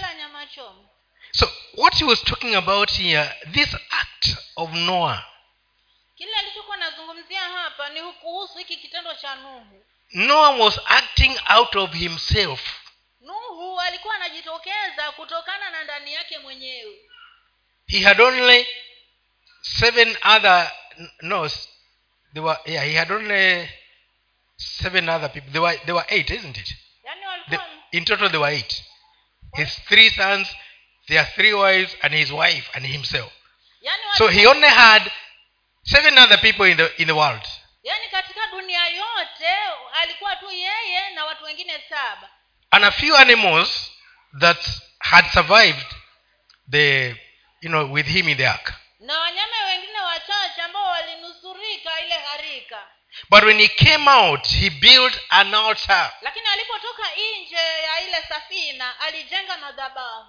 so 1.32 1.46
what 1.74 1.94
he 1.94 2.04
was 2.04 2.20
talking 2.22 2.54
about 2.54 2.90
here 2.90 3.28
this 3.52 3.74
act 3.90 4.36
of 4.56 4.72
noah 4.72 5.24
hapa 7.76 7.88
ni 7.88 8.02
kuhusu 8.02 8.58
hiki 8.58 8.76
kitendo 8.76 9.14
cha 9.14 9.34
nuhu. 9.36 9.84
Noah 10.12 10.60
was 10.60 10.80
acting 10.86 11.38
out 11.48 11.76
of 11.76 11.92
himself. 11.92 12.60
Nuhu 13.20 13.80
alikuwa 13.80 14.14
anajitokeza 14.14 15.12
kutokana 15.16 15.70
na 15.70 15.84
ndani 15.84 16.14
yake 16.14 16.38
mwenyewe. 16.38 16.98
He 17.86 18.00
had 18.00 18.22
only 18.22 18.66
seven 19.62 20.16
other 20.24 20.72
no 21.22 21.48
they 22.34 22.42
were 22.42 22.58
yeah 22.66 22.84
he 22.84 22.94
had 22.94 23.12
only 23.12 23.68
seven 24.56 25.08
other 25.08 25.32
people. 25.32 25.52
They 25.52 25.60
were 25.60 25.78
they 25.78 25.94
were 25.94 26.06
eight 26.08 26.30
isn't 26.30 26.56
it? 26.56 26.74
Yani 27.04 27.44
the, 27.50 27.58
in 27.98 28.04
total 28.04 28.30
they 28.30 28.40
were 28.40 28.56
eight. 28.56 28.84
His 29.56 29.78
three 29.88 30.10
sons 30.10 30.48
their 31.08 31.26
three 31.34 31.54
wives 31.54 31.96
and 32.02 32.14
his 32.14 32.32
wife 32.32 32.70
and 32.74 32.86
himself. 32.86 33.32
Yani 33.82 34.16
so 34.16 34.28
he 34.28 34.46
only 34.46 34.68
had 34.68 35.12
seven 35.84 36.18
other 36.18 36.38
people 36.38 36.66
in 36.66 36.76
the 36.76 37.02
in 37.02 37.08
the 37.08 37.14
world 37.14 37.46
yaani 37.84 38.08
katika 38.08 38.46
dunia 38.46 38.86
yote 38.86 39.48
alikuwa 39.92 40.36
tu 40.36 40.50
yeye 40.50 41.10
na 41.10 41.24
watu 41.24 41.44
wengine 41.44 41.84
saba. 41.88 42.30
And 42.70 42.84
a 42.84 42.90
few 42.90 43.16
animals 43.16 43.90
that 44.40 44.66
had 44.98 45.26
survived 45.32 45.86
the 46.70 47.16
you 47.60 47.68
know 47.68 47.92
with 47.92 48.06
him 48.06 48.28
in 48.28 48.36
the 48.36 48.48
ark. 48.48 48.72
Na 49.00 49.18
wanyama 49.20 49.64
wengine 49.66 50.00
wachache 50.00 50.62
ambao 50.62 50.86
walinusurika 50.86 52.00
ile 52.00 52.14
harika 52.14 52.88
but 53.30 53.44
when 53.44 53.58
he 53.60 53.68
came 53.68 54.08
out 54.08 54.46
he 54.46 54.70
built 54.70 55.20
an 55.30 55.54
altar. 55.54 56.12
Lakini 56.22 56.46
alipotoka 56.48 57.02
nje 57.42 57.56
ya 57.56 58.00
ile 58.00 58.22
safina 58.28 59.00
alijenga 59.00 59.56
madhabahu. 59.58 60.24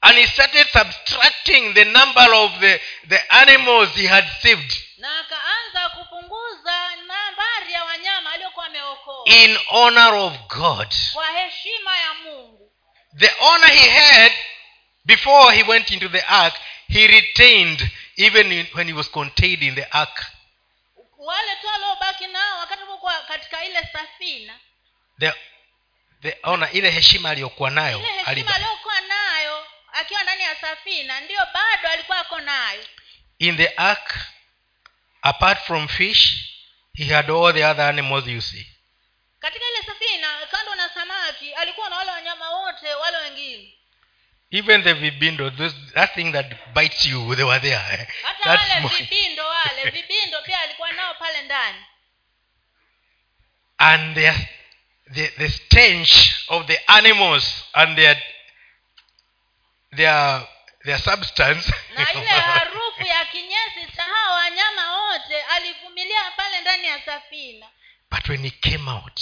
And 0.00 0.18
he 0.18 0.26
started 0.26 0.66
subtracting 0.68 1.74
the 1.74 1.84
number 1.84 2.32
of 2.34 2.60
the, 2.60 2.80
the 3.08 3.18
animals 3.30 3.90
he 3.96 4.06
had 4.06 4.24
saved. 4.42 4.76
Na 4.98 5.24
in 9.28 9.56
honor 9.70 10.14
of 10.16 10.32
god. 10.48 10.94
The 13.18 13.30
honor 13.40 13.68
he 13.68 13.88
had 13.88 14.32
before 15.06 15.52
he 15.52 15.62
went 15.62 15.90
into 15.90 16.08
the 16.08 16.22
ark 16.34 16.54
he 16.88 17.06
retained 17.06 17.90
even 18.16 18.52
in, 18.52 18.66
when 18.74 18.86
he 18.86 18.92
was 18.92 19.08
contained 19.08 19.62
in 19.62 19.74
the 19.74 19.86
ark. 19.96 20.24
The, 25.18 25.34
the 26.22 26.36
honor 26.42 26.68
ile 26.72 26.90
heshima 26.90 27.30
aliyokuwa 27.30 27.70
nayo 27.70 27.98
akiwa 29.92 30.22
ndani 30.22 30.42
ya 30.42 30.56
safina 30.56 31.20
ndiyo 31.20 31.40
bado 31.54 31.88
alikuwa 31.88 32.18
ako 32.18 32.40
nayo. 32.40 32.84
In 33.38 33.56
the 33.56 33.68
ark 33.76 34.14
apart 35.22 35.58
from 35.66 35.88
fish 35.88 36.44
he 36.94 37.04
had 37.04 37.30
all 37.30 37.54
the 37.54 37.64
other 37.64 37.84
animals 37.84 38.26
you 38.26 38.40
see 38.40 38.66
katika 39.40 39.64
ile 39.70 39.82
safina 39.86 40.46
kando 40.50 40.74
na 40.74 40.88
samaki 40.88 41.52
alikuwa 41.54 41.90
na 41.90 41.96
wale 41.96 42.10
wanyama 42.10 42.50
wote 42.50 42.94
wale 42.94 43.16
wengine. 43.18 43.74
Even 44.50 44.82
the 44.82 44.92
vibindo 44.92 45.50
those, 45.50 45.76
that 45.94 46.14
thing 46.14 46.32
that 46.32 46.46
bites 46.74 47.06
you 47.06 47.36
they 47.36 47.44
were 47.44 47.60
there. 47.60 48.08
Hata 48.22 48.50
wale 48.50 48.88
vibindo 48.98 49.46
wale 49.46 49.90
vibindo 49.90 50.42
pia 50.42 50.60
alikuwa 50.60 50.92
nao 50.92 51.14
pale 51.14 51.42
ndani. 51.42 51.84
And 53.78 54.14
their, 54.14 54.34
the, 55.12 55.28
the 55.28 55.48
stench 55.48 56.12
of 56.48 56.66
the 56.66 56.78
animals 56.86 57.64
and 57.72 57.96
their 57.96 58.22
their 59.96 60.48
their 60.84 60.98
substance. 60.98 61.72
Na 61.94 62.12
ile 62.12 62.26
harufu 62.26 63.02
ya 63.02 63.24
kinyesi 63.24 63.96
cha 63.96 64.02
hao 64.02 64.34
wanyama 64.34 64.96
wote 64.96 65.42
alivumilia 65.42 66.30
pale 66.36 66.60
ndani 66.60 66.86
ya 66.88 67.02
safina 67.04 67.66
but 68.10 68.28
when 68.28 68.42
he 68.42 68.50
came 68.50 68.88
out 68.90 69.20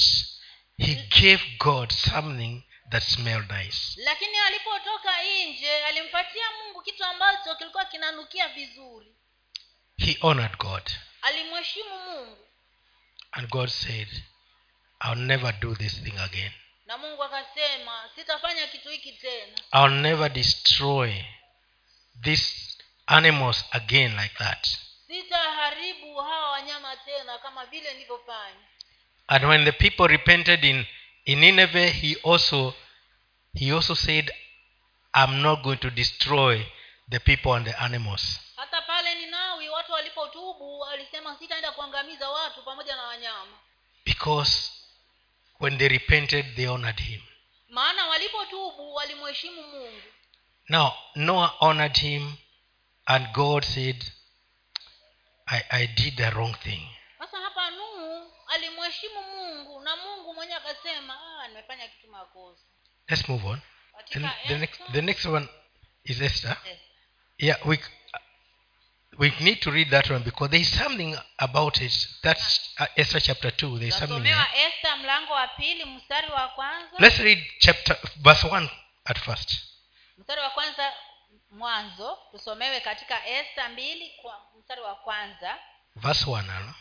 he 0.78 0.94
gave 1.20 1.40
god 1.58 1.90
something 1.92 2.62
that 2.90 3.02
smelled 3.02 3.50
nice. 3.50 4.00
Lakini 4.04 4.36
alipotoka 4.38 5.22
nje 5.22 5.84
alimpatia 5.84 6.44
mungu 6.58 6.82
kitu 6.82 7.04
ambacho 7.04 7.54
kilikuwa 7.54 7.84
kinanukia 7.84 8.48
vizuri. 8.48 9.16
He 9.98 10.18
honored 10.20 10.56
god. 10.56 10.90
Alimheshimu 11.22 11.98
mungu. 11.98 12.36
And 13.32 13.48
god 13.48 13.68
said 13.68 14.08
i'll 15.04 15.18
never 15.18 15.52
do 15.60 15.74
this 15.74 16.02
thing 16.02 16.18
again. 16.18 16.52
Na 16.86 16.98
mungu 16.98 17.24
akasema 17.24 18.10
sitafanya 18.14 18.66
kitu 18.66 18.88
hiki 18.88 19.12
tena. 19.12 19.58
I'll 19.72 20.00
never 20.00 20.28
destroy 20.32 21.24
these 22.22 22.78
animals 23.06 23.64
again 23.70 24.16
like 24.16 24.34
that. 24.38 24.68
Sitaharibu 25.06 26.16
hawa 26.16 26.50
wanyama 26.50 26.96
tena 26.96 27.38
kama 27.38 27.66
vile 27.66 27.92
nilivyofanya 27.92 28.66
and 29.28 29.44
when 29.44 29.64
the 29.64 29.72
people 29.72 30.06
repented 30.08 30.64
in 30.64 30.86
in 31.24 31.40
nineveh 31.40 31.90
he 31.90 32.16
also 32.22 32.74
he 33.54 33.72
also 33.72 33.94
said 33.94 34.30
i'm 35.14 35.42
not 35.42 35.62
going 35.62 35.78
to 35.78 35.90
destroy 35.90 36.66
the 37.08 37.20
people 37.20 37.54
and 37.54 37.66
the 37.66 37.82
animals. 37.82 38.38
Hata 38.56 38.82
pale 38.82 39.14
ninawi 39.14 39.68
watu 39.68 39.92
walipotubu 39.92 40.84
alisema 40.84 41.36
sitaenda 41.38 41.72
kuangamiza 41.72 42.28
watu 42.30 42.62
pamoja 42.62 42.96
na 42.96 43.02
wanyama. 43.02 43.58
Because 44.04 44.70
when 45.60 45.78
they 45.78 45.88
repented 45.88 46.56
they 46.56 46.66
honored 46.66 47.00
him. 47.00 47.20
Maana 47.68 48.06
walipotubu 48.06 48.94
walimheshimu 48.94 49.62
mungu. 49.62 50.02
Now 50.68 50.92
noah 51.14 51.54
honored 51.60 51.96
him 51.96 52.36
and 53.06 53.32
god 53.32 53.64
said 53.64 54.04
i, 55.46 55.62
I 55.70 55.86
did 55.86 56.16
the 56.16 56.30
wrong 56.30 56.54
thing 56.62 56.95
alimheshimu 58.46 59.22
mungu 59.22 59.80
na 59.80 59.96
mungu 59.96 60.34
mwenyewe 60.34 60.58
akasema 60.58 61.20
ah, 61.20 61.48
nimefanya 61.48 61.88
kitu 61.88 62.08
makosa. 62.08 62.62
Let's 63.08 63.28
move 63.28 63.46
on. 63.48 63.60
The, 64.10 64.20
the, 64.48 64.58
next, 64.58 64.80
the 64.92 65.02
next 65.02 65.24
one 65.24 65.48
is 66.04 66.20
esther. 66.20 66.56
Yes. 66.66 66.78
yeah 67.38 67.56
we 67.66 67.78
we 69.18 69.32
need 69.40 69.60
to 69.60 69.70
read 69.70 69.90
that 69.90 70.10
one 70.10 70.22
because 70.22 70.50
there 70.50 70.60
is 70.60 70.68
something 70.68 71.16
about 71.38 71.80
it 71.80 71.92
that's 72.22 72.74
uh, 72.78 72.86
esther 72.96 73.20
chapter 73.20 73.50
2 73.50 73.78
there 73.78 73.88
is 73.88 73.94
something 73.94 74.24
esther 74.26 74.96
mlango 75.02 75.32
wa 75.32 75.48
pili 75.48 75.84
mstari 75.84 76.32
wa 76.32 76.48
kwanza. 76.48 76.96
Let's 76.98 77.18
read 77.18 77.44
chapter 77.58 77.96
verse 78.16 78.46
1 78.48 78.68
at 79.04 79.18
first. 79.18 79.56
Mstari 80.18 80.40
wa 80.40 80.50
kwanza 80.50 80.92
mwanzo 81.50 82.18
tusomewe 82.30 82.80
katika 82.80 83.26
esther 83.26 83.70
mbili 83.70 84.12
kwa 84.22 84.40
mstari 84.58 84.80
wa 84.80 84.94
kwanza. 84.94 85.58
Verse 85.96 86.24
1 86.24 86.38
ano? 86.50 86.74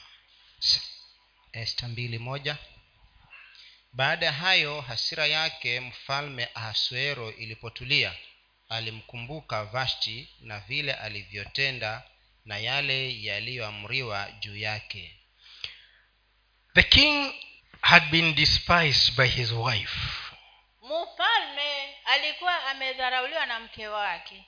Esta 1.56 1.88
mbili 1.88 2.20
moja. 2.20 2.58
Baada 3.94 4.26
ya 4.26 4.32
hayo 4.34 4.82
hasira 4.82 5.28
yake 5.28 5.80
mfalme 5.80 6.48
ahasuero 6.54 7.32
ilipotulia. 7.32 8.14
Alimkumbuka 8.70 9.66
vashti 9.66 10.30
na 10.42 10.60
vile 10.60 10.94
alivyotenda 10.94 12.04
na 12.46 12.58
yale 12.58 13.24
yaliyoamriwa 13.24 14.32
juu 14.32 14.58
yake. 14.58 15.16
The 16.74 16.84
king 16.84 17.34
had 17.82 18.06
been 18.12 18.36
despised 18.36 19.16
by 19.16 19.28
his 19.28 19.52
wife. 19.52 20.00
Mfalme 20.84 21.96
alikuwa 22.06 22.66
amedharauliwa 22.66 23.46
na 23.46 23.60
mke 23.60 23.88
wake. 23.88 24.46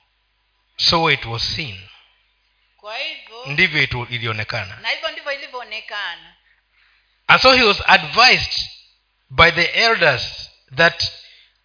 So 0.76 1.10
it 1.12 1.24
was 1.24 1.54
seen. 1.54 1.88
Kwa 2.76 2.98
hivyo 2.98 3.46
ndivyo 3.46 4.06
ilionekana 4.10 4.76
na 4.76 4.88
hivyo 4.88 5.10
ndivyo 5.10 5.32
ilivyoonekana 5.32 6.34
and 7.28 7.40
so 7.40 7.52
he 7.52 7.62
was 7.62 7.80
advised 7.86 8.68
by 9.30 9.50
the 9.50 9.78
elders 9.84 10.48
that 10.76 11.12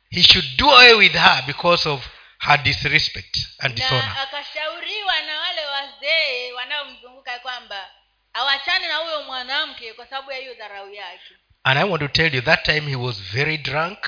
he 0.10 0.22
should 0.22 0.46
do 0.58 0.70
away 0.70 0.93
with 0.96 1.13
her 1.13 1.43
because 1.48 1.86
of 1.89 2.01
her 2.39 2.58
disrespect 2.63 3.38
and 3.62 3.75
dishonor. 3.75 4.15
akashauriwa 4.22 5.22
na 5.22 5.39
wale 5.39 5.65
wazee 5.65 6.51
wanaomzunguka 6.51 7.39
kwamba 7.39 7.89
awachane 8.34 8.88
na 8.88 8.96
huyo 8.96 9.24
mwanamke 9.24 9.93
kwa 9.93 10.08
sababu 10.08 10.32
ya 10.32 10.38
hiyo 10.38 10.53
dharau 10.53 10.93
yake. 10.93 11.34
And 11.63 11.79
i 11.79 11.84
want 11.84 12.01
to 12.01 12.08
tell 12.08 12.36
you 12.36 12.41
that 12.41 12.63
time 12.65 12.89
he 12.89 12.96
was 12.96 13.22
very 13.22 13.58
drunk. 13.58 14.00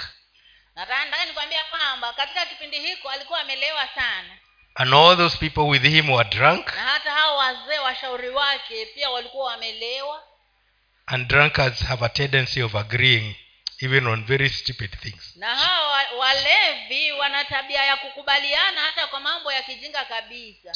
Nataka 0.75 1.25
nikwambia 1.25 1.63
kwamba 1.63 2.13
katika 2.13 2.45
kipindi 2.45 2.79
hiko 2.79 3.09
alikuwa 3.09 3.39
amelewa 3.39 3.87
sana. 3.95 4.37
And 4.75 4.93
all 4.93 5.17
those 5.17 5.37
people 5.37 5.61
with 5.61 5.83
him 5.83 6.09
were 6.09 6.29
drunk. 6.29 6.75
Na 6.75 6.81
hata 6.83 7.11
hao 7.11 7.37
wazee 7.37 7.77
washauri 7.79 8.29
wake 8.29 8.85
pia 8.85 9.09
walikuwa 9.09 9.45
wamelewa 9.51 10.23
and 11.07 11.27
drunkards 11.27 11.79
have 11.81 12.01
a 12.01 12.09
tendency 12.09 12.61
of 12.61 12.75
agreeing 12.75 13.35
even 13.81 14.07
on 14.07 14.25
very 14.25 14.49
stupid 14.49 14.89
things. 15.01 15.33
Na 15.35 15.55
hawa 15.55 16.03
walevi 16.19 17.11
wana 17.11 17.45
tabia 17.45 17.85
ya 17.85 17.97
kukubaliana 17.97 18.81
hata 18.81 19.07
kwa 19.07 19.19
mambo 19.19 19.51
ya 19.51 19.61
kijinga 19.63 20.05
kabisa. 20.05 20.71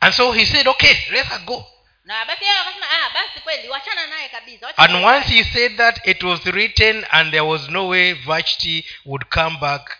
And 0.00 0.14
so 0.14 0.32
he 0.32 0.46
said 0.46 0.68
okay 0.68 0.96
let 1.10 1.26
her 1.26 1.38
go. 1.38 1.66
Na 2.04 2.24
basi 2.24 2.44
yeye 2.44 2.58
akasema 2.58 2.86
ah 2.90 3.10
basi 3.14 3.40
kweli 3.40 3.68
wachana 3.68 4.06
naye 4.06 4.28
kabisa 4.28 4.76
and 4.76 4.94
once 4.94 5.26
zake." 5.28 5.34
he 5.34 5.44
said 5.44 5.76
that 5.76 6.06
it 6.06 6.22
was 6.22 6.46
written 6.46 7.06
and 7.10 7.30
there 7.30 7.44
was 7.44 7.68
no 7.68 7.88
way 7.88 8.12
vashti 8.12 8.84
would 9.04 9.24
come 9.28 9.58
back 9.60 9.98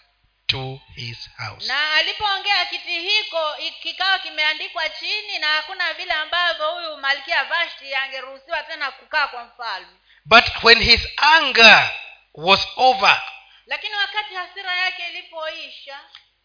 to 0.51 0.81
his 0.95 1.31
house. 1.37 1.67
Na 1.69 1.95
alipoongea 1.95 2.65
kiti 2.67 3.01
hiko 3.01 3.55
kikawa 3.83 4.19
kimeandikwa 4.19 4.89
chini 4.89 5.39
na 5.39 5.47
hakuna 5.47 5.93
vile 5.95 6.13
ambavyo 6.13 6.71
huyu 6.73 6.97
malkia 6.97 7.45
vashti 7.45 7.95
angeruhusiwa 7.95 8.63
tena 8.63 8.91
kukaa 8.91 9.29
kwa 9.29 9.45
mfalme. 9.45 9.97
But 10.25 10.45
when 10.65 10.83
his 10.83 11.09
anger 11.17 11.91
was 12.35 12.69
over 12.77 13.23
lakini 13.67 13.95
wakati 13.95 14.35
hasira 14.35 14.77
yake 14.77 15.03
ilipoisha 15.09 16.01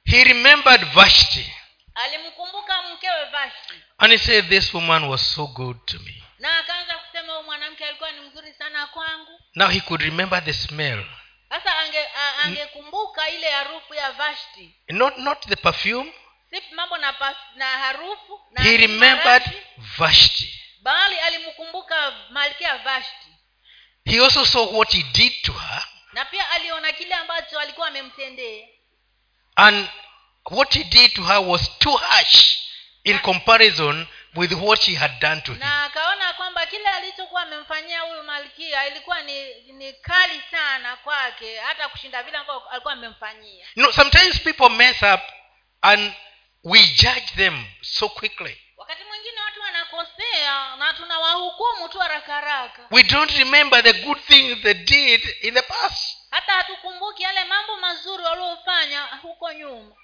he 0.05 0.23
remembered 0.23 0.85
vashti. 0.93 1.53
alimkumbuka 1.95 2.83
mkewe 2.83 3.25
vashti. 3.25 3.73
And 3.97 4.11
he 4.11 4.17
said 4.17 4.49
this 4.49 4.73
woman 4.73 5.03
was 5.03 5.33
so 5.35 5.47
good 5.47 5.77
to 5.85 5.99
me. 5.99 6.23
Na 6.39 6.57
akaanza 6.59 6.93
kusema 6.97 7.33
huyu 7.33 7.45
mwanamke 7.45 7.85
alikuwa 7.85 8.11
ni 8.11 8.19
mzuri 8.19 8.53
sana 8.53 8.87
kwangu. 8.87 9.39
Now 9.55 9.67
he 9.69 9.79
could 9.79 10.01
remember 10.01 10.43
the 10.45 10.53
smell 10.53 11.05
sasa 11.49 11.77
ange, 11.77 12.07
angekumbuka 12.43 13.29
ile 13.29 13.51
harufu 13.51 13.93
ya 13.93 14.11
vashti. 14.11 14.75
Not 14.89 15.17
not 15.17 15.47
the 15.47 15.55
perfume. 15.55 16.13
Si 16.49 16.61
mambo 16.75 16.97
na, 16.97 17.13
pas, 17.13 17.35
na 17.55 17.65
harufu 17.65 18.39
na 18.51 18.63
he 18.63 18.77
remembered 18.77 19.43
vashti. 19.97 20.61
bali 20.81 21.19
alimkumbuka 21.19 22.11
malkia 22.29 22.77
vashti. 22.77 23.27
He 24.05 24.19
also 24.19 24.45
saw 24.45 24.65
what 24.77 24.91
he 24.93 25.03
did 25.13 25.41
to 25.43 25.53
her 25.53 25.85
na 26.13 26.25
pia 26.25 26.49
aliona 26.49 26.91
kile 26.91 27.15
ambacho 27.15 27.59
alikuwa 27.59 27.87
amemtendea. 27.87 28.67
and 29.55 29.89
what 30.51 30.73
he 30.73 30.83
did 30.83 31.13
to 31.13 31.23
her 31.23 31.39
was 31.39 31.77
too 31.79 31.95
harsh 31.97 32.57
in 33.03 33.19
comparison 33.19 34.07
with 34.35 34.51
what 34.53 34.81
she 34.81 34.95
had 34.95 35.11
done 35.21 35.41
to 35.41 35.51
him. 35.51 35.59
na 35.59 35.83
akaona 35.83 36.33
kwamba 36.33 36.65
kile 36.65 36.89
alichokuwa 36.89 37.41
amemfanyia 37.41 38.01
huyu 38.01 38.23
malkia 38.23 38.87
ilikuwa 38.87 39.21
ni 39.21 39.53
ni 39.71 39.93
kali 39.93 40.41
sana 40.51 40.95
kwake 40.95 41.57
hata 41.59 41.89
kushinda 41.89 42.23
vile 42.23 42.37
ambavyo 42.37 42.69
alikuwa 42.69 42.93
amemfanyia. 42.93 43.65
You 43.75 43.83
know 43.83 43.91
sometimes 43.91 44.39
people 44.41 44.69
mess 44.69 45.01
up 45.03 45.21
and 45.81 46.13
we 46.63 46.79
judge 46.87 47.27
them 47.35 47.65
so 47.81 48.09
quickly. 48.09 48.61
Wakati 48.77 49.03
mwingine 49.03 49.39
watu 49.41 49.61
wanakosea 49.61 50.75
na 50.75 50.93
tunawahukumu 50.93 51.89
tu 51.89 51.99
haraka 51.99 52.33
haraka. 52.33 52.87
We 52.91 53.03
don't 53.03 53.31
remember 53.31 53.83
the 53.83 53.93
good 53.93 54.19
things 54.27 54.61
they 54.61 54.73
did 54.73 55.35
in 55.41 55.53
the 55.53 55.61
past. 55.61 56.17
Hata 56.31 56.51
hatukumbuki 56.53 57.23
yale 57.23 57.43
mambo 57.43 57.77
mazuri 57.77 58.23
waliofanya 58.23 59.03
huko 59.21 59.53
nyuma. 59.53 59.95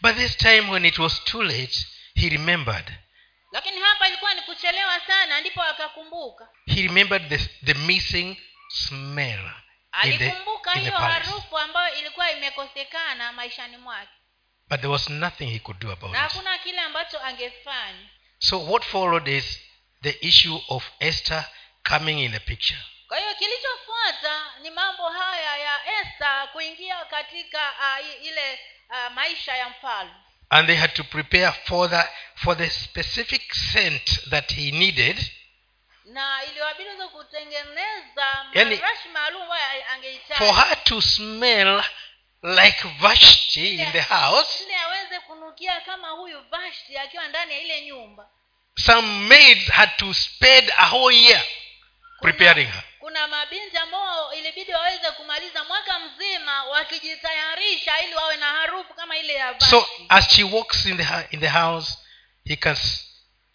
But 0.00 0.16
this 0.16 0.36
time 0.36 0.70
when 0.70 0.84
it 0.84 0.98
was 0.98 1.24
too 1.24 1.42
late 1.42 1.86
he 2.14 2.28
remembered 2.28 2.92
lakini 3.52 3.80
hapa 3.80 4.08
ilikuwa 4.08 4.34
ni 4.34 4.42
kuchelewa 4.42 5.00
sana 5.00 5.40
ndipo 5.40 5.62
akakumbuka. 5.62 6.48
He 6.66 6.82
remembered 6.82 7.28
the, 7.28 7.38
the 7.64 7.74
missing 7.74 8.36
smell 8.68 9.50
alikumbuka 9.92 10.72
hiyo 10.72 10.92
harufu 10.92 11.58
ambayo 11.58 11.94
ilikuwa 11.96 12.30
imekosekana 12.30 13.32
maishani 13.32 13.76
mwake. 13.76 14.12
But 14.68 14.80
there 14.80 14.92
was 14.92 15.08
nothing 15.10 15.46
he 15.46 15.58
could 15.58 15.80
do 15.80 15.92
about 15.92 16.12
na 16.12 16.18
hakuna 16.18 16.58
kile 16.58 16.80
ambacho 16.80 17.20
angefanya. 17.24 18.08
So 18.38 18.58
what 18.66 18.84
followed 18.84 19.28
is 19.28 19.60
the 20.02 20.18
issue 20.20 20.60
of 20.68 20.90
esther 21.00 21.44
coming 21.88 22.24
in 22.24 22.32
the 22.32 22.40
picture. 22.40 22.78
Kwa 23.08 23.18
hiyo 23.18 23.34
kilichofuata 23.34 24.52
ni 24.62 24.70
mambo 24.70 25.08
haya 25.10 25.56
ya 25.56 26.00
esther 26.00 26.48
kuingia 26.52 27.04
katika 27.04 27.72
uh, 27.72 28.24
ile 28.26 28.60
uh, 28.90 29.12
maisha 29.12 29.56
ya 29.56 29.68
mfalme 29.68 30.14
and 30.50 30.66
they 30.66 30.76
had 30.76 30.94
to 30.94 31.04
prepare 31.04 31.52
for 31.66 31.88
the 31.88 32.02
for 32.36 32.54
the 32.56 32.70
specific 32.70 33.54
scent 33.54 34.20
that 34.30 34.50
he 34.52 34.70
needed. 34.70 35.16
Na 36.04 36.44
iliwabidi 36.44 36.90
kutengeneza 37.12 38.46
Yani, 38.54 38.80
maalum 39.12 39.48
angehitaji 39.94 40.38
for 40.38 40.54
her 40.54 40.84
to 40.84 41.00
smell 41.02 41.82
like 42.42 42.88
vashti 43.00 43.74
in 43.82 43.92
the 43.92 44.00
house. 44.00 44.62
Ili 44.64 44.74
aweze 44.74 45.20
kunukia 45.20 45.80
kama 45.80 46.08
huyu 46.08 46.40
vashti 46.50 46.98
akiwa 46.98 47.28
ndani 47.28 47.52
ya 47.52 47.60
ile 47.60 47.80
nyumba. 47.82 48.28
Some 48.76 49.08
maids 49.28 49.68
had 49.70 49.92
to 49.96 50.14
spend 50.14 50.72
a 50.76 50.86
whole 50.86 51.16
year 51.16 51.42
preparing 52.20 52.68
her 52.68 52.84
kuna 53.00 53.28
mabinti 53.28 53.76
ambao 53.76 54.34
ilibidi 54.34 54.72
waweze 54.72 55.10
kumaliza 55.10 55.64
mwaka 55.64 55.98
mzima 55.98 56.64
wakijitayarisha 56.64 58.00
ili 58.02 58.14
wawe 58.14 58.36
na 58.36 58.46
harufu 58.46 58.94
kama 58.94 59.16
ile 59.18 59.32
ya 59.32 59.60
so 59.60 59.88
as 60.08 60.28
she 60.36 60.44
walks 60.44 60.86
in 60.86 60.96
the 60.96 61.26
in 61.30 61.40
the 61.40 61.48
house 61.48 61.98
he 62.44 62.56
can 62.56 62.76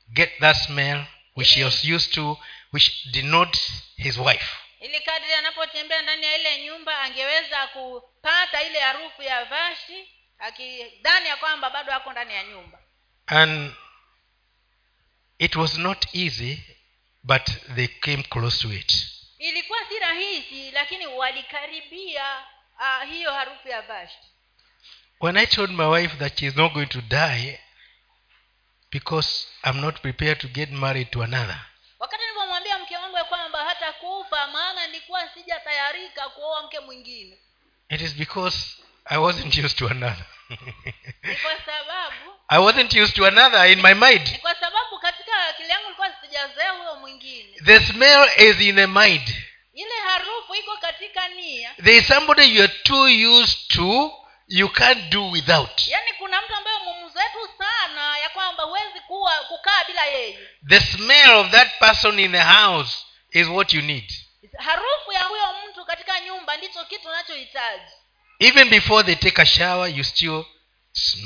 get 0.07 0.39
that 0.39 0.57
smell 0.57 1.05
which 1.35 1.55
he 1.55 1.63
was 1.63 1.83
used 1.85 2.11
to 2.13 2.37
which 2.73 3.07
denotes 3.11 3.71
his 3.97 4.17
wife. 4.17 4.57
Ili 4.79 4.99
kadri 4.99 5.33
anapotembea 5.33 6.01
ndani 6.01 6.25
ya 6.25 6.37
ile 6.37 6.61
nyumba 6.63 7.01
angeweza 7.01 7.67
kupata 7.67 8.63
ile 8.63 8.79
harufu 8.79 9.21
ya 9.21 9.45
vashi 9.45 10.07
akidhani 10.39 11.27
ya 11.27 11.37
kwamba 11.37 11.69
bado 11.69 11.93
ako 11.93 12.11
ndani 12.11 12.33
ya 12.33 12.43
nyumba. 12.43 12.79
And 13.25 13.73
it 15.39 15.55
was 15.55 15.77
not 15.77 16.05
easy 16.15 16.57
but 17.23 17.43
they 17.75 17.87
came 17.87 18.23
close 18.23 18.67
to 18.67 18.73
it 18.73 18.93
ilikuwa 19.43 19.79
si 19.89 19.99
rahisi 19.99 20.71
lakini 20.71 21.07
walikaribia 21.07 22.45
uh, 22.79 23.09
hiyo 23.09 23.31
harufu 23.31 23.67
ya 23.67 23.81
vashti. 23.81 24.27
When 25.21 25.37
i 25.37 25.47
told 25.47 25.71
my 25.71 25.85
wife 25.85 26.17
that 26.17 26.39
she 26.39 26.45
is 26.45 26.55
not 26.55 26.73
going 26.73 26.85
to 26.85 27.01
die 27.01 27.59
because 28.91 29.47
i'm 29.63 29.81
not 29.81 30.01
prepared 30.01 30.39
to 30.39 30.47
get 30.47 30.69
married 30.71 31.11
to 31.11 31.23
another 31.23 31.59
wakati 31.99 32.23
nilipomwambia 32.23 32.79
mke 32.79 32.97
wangu 32.97 33.17
ya 33.17 33.23
kwamba 33.23 33.65
hata 33.65 33.93
kufa 33.93 34.47
maana 34.47 34.87
nilikuwa 34.87 35.29
sijatayarika 35.33 36.29
kuoa 36.29 36.63
mke 36.63 36.79
mwingine. 36.79 37.37
it 37.89 38.01
is 38.01 38.15
because 38.15 38.57
i 39.05 39.17
wasn't 39.17 39.57
used 39.57 39.77
to 39.77 39.87
another. 39.89 40.25
I 42.49 42.59
wasn't 42.59 42.93
used 42.93 43.15
to 43.15 43.25
another 43.25 43.65
in 43.71 43.81
my 43.81 43.93
mind. 43.93 44.39
kwa 44.41 44.55
sababu 44.55 44.99
katika 44.99 45.47
akili 45.47 45.69
yangu 45.69 45.85
ilikuwa 45.85 46.11
sijazoea 46.33 46.71
huyo 46.71 46.95
mwingine. 46.95 47.49
The 47.65 47.79
smell 47.79 48.29
is 48.37 48.61
in 48.61 48.75
the 48.75 48.87
mind. 48.87 49.35
Ile 49.73 49.99
harufu 50.07 50.55
iko 50.55 50.77
katika 50.77 51.27
nia. 51.27 51.73
There 51.83 51.97
is 51.97 52.07
somebody 52.07 52.55
you 52.55 52.63
are 52.63 52.73
too 52.83 53.05
used 53.39 53.67
to 53.67 54.11
you 54.47 54.69
can't 54.69 55.09
do 55.09 55.29
without. 55.31 55.87
Yaani 55.87 56.13
kuna 56.17 56.41
mtu 56.41 56.55
ambaye 56.55 56.77
mumuzetu 56.79 57.49
sana 57.57 58.17
ya 58.17 58.29
kwamba 58.29 58.63
huwezi 58.63 58.99
kuwa 59.07 59.31
kukaa 59.43 59.83
bila 59.87 60.05
yeye. 60.05 60.39
The 60.69 60.79
smell 60.79 61.31
of 61.31 61.51
that 61.51 61.79
person 61.79 62.19
in 62.19 62.31
the 62.31 62.43
house 62.43 62.97
is 63.31 63.47
what 63.47 63.73
you 63.73 63.81
need. 63.81 64.13
Harufu 64.57 65.11
ya 65.11 65.23
huyo 65.23 65.43
mtu 65.69 65.85
katika 65.85 66.19
nyumba 66.19 66.57
ndicho 66.57 66.85
kitu 66.85 67.07
unachohitaji. 67.07 67.91
Even 68.39 68.69
before 68.69 69.03
they 69.03 69.15
take 69.15 69.41
a 69.41 69.45
shower 69.45 69.89
you 69.97 70.03
still 70.03 70.45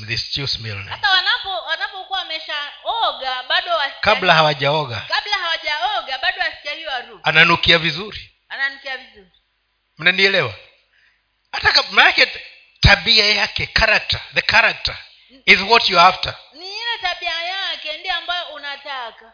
they 0.06 0.16
still 0.16 0.46
smell 0.46 0.82
hata 0.88 1.10
wanapo 1.10 1.48
wanapokuwa 1.66 2.18
wameshaoga 2.18 3.42
bado 3.48 3.70
kabla 4.00 4.34
hawajaoga. 4.34 5.00
Kabla 5.08 5.36
hawajaoga 5.38 6.18
bado 6.18 6.40
wasikia 6.40 6.72
hiyo 6.72 6.90
harufu. 6.90 7.20
Ananukia 7.22 7.78
vizuri. 7.78 8.30
Ananukia 8.48 8.96
vizuri. 8.96 9.30
Mnanielewa? 9.98 10.54
Hata 11.52 11.82
manake 11.90 12.26
tabia 12.80 13.26
yake 13.26 13.66
character 13.66 14.20
the 14.34 14.42
character 14.42 14.96
is 15.46 15.60
what 15.60 15.88
you 15.88 16.00
after. 16.00 16.34
Ni 16.52 16.66
ile 16.68 16.98
tabia 17.02 17.42
yake 17.42 17.98
ndio 17.98 18.14
ambayo 18.14 18.46
unataka. 18.48 19.32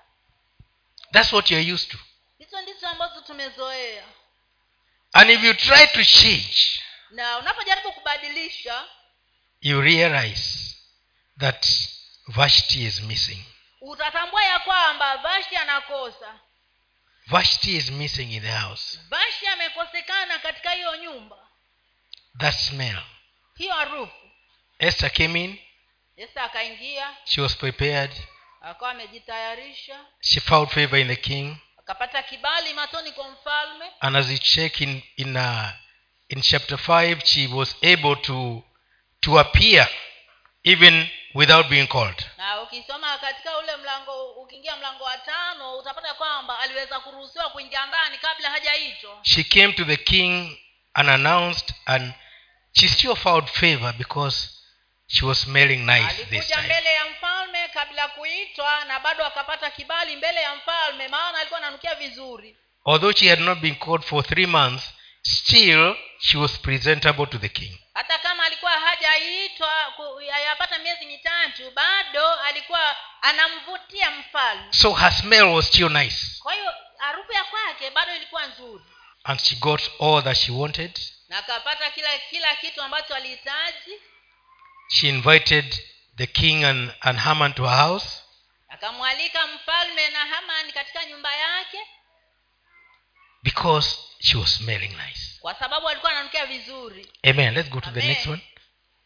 That's 1.13 1.33
what 1.33 1.51
you're 1.51 1.73
used 1.75 1.91
to. 1.91 1.99
Hizo 2.39 2.61
ndizo 2.63 2.89
ambazo 2.89 3.21
tumezoea. 3.21 4.05
And 5.13 5.31
if 5.31 5.45
you 5.45 5.55
try 5.55 5.87
to 5.87 6.05
change 6.05 6.81
na 7.11 7.39
unapojaribu 7.39 7.93
kubadilisha 7.93 8.85
you 9.65 9.81
realize 9.81 10.77
that 11.39 11.67
vashti 12.29 12.85
is 12.87 13.01
missing. 13.03 13.45
Utatambua 13.81 14.45
ya 14.45 14.59
kwamba 14.59 15.17
vashti 15.17 15.57
anakosa. 15.57 16.41
Vashti 17.27 17.77
is 17.77 17.91
missing 17.91 18.33
in 18.33 18.43
the 18.43 18.51
house. 18.53 19.01
Vashti 19.11 19.47
amekosekana 19.47 20.39
katika 20.39 20.71
hiyo 20.71 20.97
nyumba. 20.97 21.37
That 22.39 22.55
smell. 22.55 23.03
Hiyo 23.57 23.75
harufu. 23.75 24.13
Esther 24.79 25.13
came 25.13 25.45
in. 25.45 25.59
Esther 26.17 26.43
akaingia. 26.43 27.17
She 27.25 27.41
was 27.41 27.57
prepared. 27.57 28.11
Akawa 28.61 28.91
amejitayarisha. 28.91 30.01
She 30.21 30.41
found 30.41 30.69
favor 30.71 30.99
in 31.01 31.09
the 31.09 31.17
king. 31.17 31.57
Akapata 31.79 32.23
kibali 32.23 32.75
matoni 32.75 33.13
kwa 33.13 33.31
mfalme. 33.31 33.85
And 34.01 34.17
as 34.17 34.31
you 34.31 34.39
check 34.39 34.81
in 34.81 35.03
in 35.17 35.37
uh, 35.37 35.69
in 36.29 36.43
chapter 36.43 36.79
5 36.79 37.25
she 37.25 37.47
was 37.47 37.77
able 37.83 38.17
to 38.17 38.63
to 39.25 39.39
appear 39.39 39.87
even 40.65 41.07
without 41.35 41.69
being 41.71 41.87
called. 41.87 42.25
Na 42.39 42.63
ukisoma 42.63 43.19
katika 43.19 43.59
ule 43.59 43.77
mlango 43.77 44.31
ukiingia 44.33 44.77
mlango 44.77 45.05
wa 45.05 45.19
tano 45.19 45.79
utapata 45.79 46.15
kwamba 46.15 46.59
aliweza 46.59 47.01
kuruhusiwa 47.01 47.51
kuingia 47.51 47.87
ndani 47.87 48.19
kabla 48.19 48.51
hajaitwa. 48.51 49.19
She 49.23 49.45
came 49.45 49.73
to 49.73 49.85
the 49.85 49.97
king 49.97 50.59
and 50.95 51.09
announced 51.09 51.75
and 51.87 52.13
she 52.73 52.89
still 52.89 53.17
found 53.17 53.49
favor 53.49 53.93
because 53.99 54.49
she 55.07 55.27
was 55.27 55.41
smelling 55.41 55.77
nice 55.87 56.25
this 56.31 56.49
time. 56.49 56.63
mbele 56.63 56.93
ya 56.95 57.05
mfalme 57.11 57.69
kabla 57.69 58.09
kuitwa 58.09 58.85
na 58.85 59.01
bado 59.01 59.25
akapata 59.27 59.71
kibali 59.71 60.17
mbele 60.17 60.41
ya 60.41 60.55
mfalme 60.57 61.09
maana 61.09 61.39
alikuwa 61.39 61.59
ananukia 61.61 61.95
vizuri. 61.95 62.57
Although 62.87 63.17
she 63.17 63.29
had 63.29 63.41
not 63.41 63.59
been 63.59 63.75
called 63.77 64.03
for 64.05 64.25
three 64.27 64.47
months 64.47 64.95
still 65.23 65.97
she 66.21 66.39
was 66.39 66.59
presentable 66.59 67.27
to 67.27 67.39
the 67.39 67.49
king 67.49 67.79
hata 67.95 68.19
kama 68.19 68.45
alikuwa 68.45 68.73
hajaitwa 68.73 69.93
yapata 70.45 70.79
miezi 70.79 71.07
mitatu 71.07 71.71
bado 71.71 72.35
alikuwa 72.35 72.97
anamvutia 73.23 74.11
mfalme. 74.11 74.73
So 74.73 74.95
her 74.95 75.13
smell 75.13 75.45
was 75.45 75.67
still 75.69 75.89
nice. 75.91 76.27
Kwa 76.43 76.55
hiyo 76.55 76.73
harufu 76.99 77.33
ya 77.33 77.45
kwake 77.45 77.91
bado 77.91 78.17
ilikuwa 78.17 78.47
nzuri. 78.47 78.85
And 79.25 79.41
she 79.41 79.57
got 79.57 79.83
all 80.01 80.23
that 80.25 80.37
she 80.37 80.53
wanted. 80.53 81.01
Na 81.29 81.39
akapata 81.39 81.91
kila 81.91 82.19
kila 82.19 82.57
kitu 82.57 82.83
ambacho 82.83 83.15
alihitaji. 83.15 83.93
She 84.89 85.09
invited 85.09 85.85
the 86.17 86.27
king 86.27 86.65
and, 86.65 86.93
and 87.01 87.19
haman 87.19 87.55
to 87.55 87.63
her 87.69 87.79
house. 87.79 88.23
Akamwalika 88.69 89.47
mfalme 89.47 90.11
na 90.11 90.19
haman 90.19 90.73
katika 90.73 91.05
nyumba 91.05 91.35
yake. 91.37 91.79
Because 93.43 93.99
she 94.21 94.37
was 94.37 94.55
smelling 94.57 94.97
nice 95.07 95.34
kwa 95.45 95.55
sababu 95.55 95.89
alikuwa 95.89 96.13
ananukia 96.13 96.47
vizuri. 96.47 97.07
Amen. 97.23 97.55
Let's 97.55 97.71
go 97.71 97.81
to 97.81 97.91
the 97.91 98.03
next 98.03 98.27
one. 98.27 98.43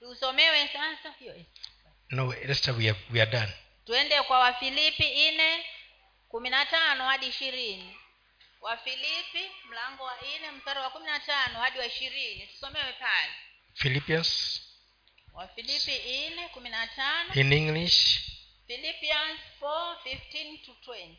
Usomewe 0.01 0.69
sasa. 0.69 1.15
Hiyo 1.19 1.35
no 2.11 2.35
Esther, 2.35 2.75
we 2.75 2.91
are, 2.91 2.99
we 3.11 3.23
are 3.23 3.31
done. 3.31 3.53
Tuende 3.85 4.23
kwa 4.23 4.39
wafilipi 4.39 5.31
nne 5.31 5.65
kumi 6.29 6.51
na 6.51 6.67
tano 6.67 7.05
hadi 7.05 7.27
ishirini. 7.27 7.97
Wafilipi 8.61 9.51
mlango 9.69 10.05
wa 10.05 10.15
nne 10.39 10.51
mstari 10.51 10.81
wa 10.81 10.91
kumi 10.91 11.07
na 11.07 11.21
tano 11.21 11.59
hadi 11.61 11.79
wa 11.79 11.87
ishirini. 11.87 12.47
Tusomewe 12.47 12.93
pale. 12.93 13.33
Philippians. 13.75 14.61
Wafilipi 15.33 15.93
nne 16.31 16.49
kumi 16.49 16.69
na 16.71 16.87
tano. 16.87 17.35
In 17.35 17.53
english. 17.53 18.21
Philippians 18.67 19.41
4, 19.61 19.95
15 20.05 20.65
to 20.67 20.73
20 20.93 21.17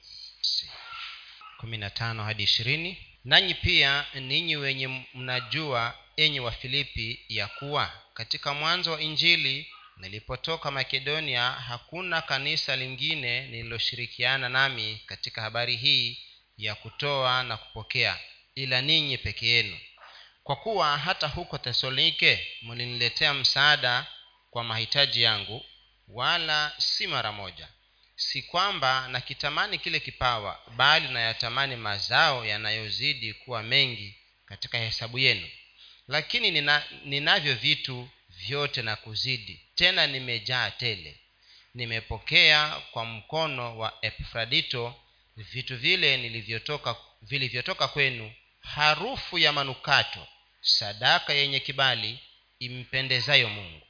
kumi 1.60 1.78
na 1.78 1.90
tano 1.90 2.24
hadi 2.24 2.44
ishirini 2.44 3.09
nanyi 3.26 3.54
pia 3.54 4.06
ninyi 4.14 4.56
wenye 4.56 5.06
mnajua 5.14 5.98
enyi 6.18 6.40
wa 6.40 6.52
filipi 6.52 7.26
ya 7.30 7.48
kuwa 7.48 7.92
katika 8.14 8.54
mwanzo 8.54 8.92
wa 8.92 9.02
injili 9.02 9.68
nilipotoka 9.98 10.72
makedonia 10.72 11.52
hakuna 11.52 12.22
kanisa 12.22 12.76
lingine 12.76 13.42
lililoshirikiana 13.48 14.50
nami 14.50 15.02
katika 15.06 15.42
habari 15.42 15.76
hii 15.76 16.18
ya 16.58 16.76
kutoa 16.76 17.44
na 17.44 17.58
kupokea 17.58 18.20
ila 18.56 18.82
ninyi 18.82 19.18
peke 19.18 19.48
yenu. 19.48 19.78
Kwa 20.44 20.56
kuwa 20.56 20.98
hata 20.98 21.28
huko 21.28 21.58
thesalonike 21.58 22.48
mliniletea 22.62 23.34
msaada 23.34 24.06
kwa 24.50 24.64
mahitaji 24.64 25.22
yangu 25.22 25.66
wala 26.08 26.74
si 26.78 27.08
mara 27.08 27.32
moja 27.32 27.68
si 28.20 28.42
kwamba 28.44 29.08
nakitamani 29.08 29.78
kile 29.80 30.00
kipawa 30.00 30.62
bali 30.76 31.08
nayatamani 31.08 31.76
mazao 31.76 32.46
yanayozidi 32.46 33.34
kuwa 33.34 33.64
mengi 33.64 34.16
katika 34.46 34.78
hesabu 34.78 35.20
yenu. 35.20 35.48
Lakini 36.08 36.52
nina, 36.52 36.84
ninavyo 37.06 37.56
vitu 37.56 38.10
vyote 38.30 38.82
na 38.82 38.96
kuzidi 38.96 39.62
tena 39.76 40.08
nimejaa 40.08 40.72
tele. 40.72 41.20
Nimepokea 41.74 42.82
kwa 42.92 43.06
mkono 43.06 43.78
wa 43.78 43.98
epafradito 44.02 44.96
vitu 45.36 45.78
vile 45.78 46.18
nilivyotoka 46.18 46.96
vilivyotoka 47.22 47.88
kwenu 47.88 48.34
harufu 48.60 49.38
ya 49.38 49.52
manukato 49.54 50.28
sadaka 50.62 51.34
yenye 51.34 51.60
kibali 51.60 52.20
impendezayo 52.60 53.50
mungu 53.50 53.86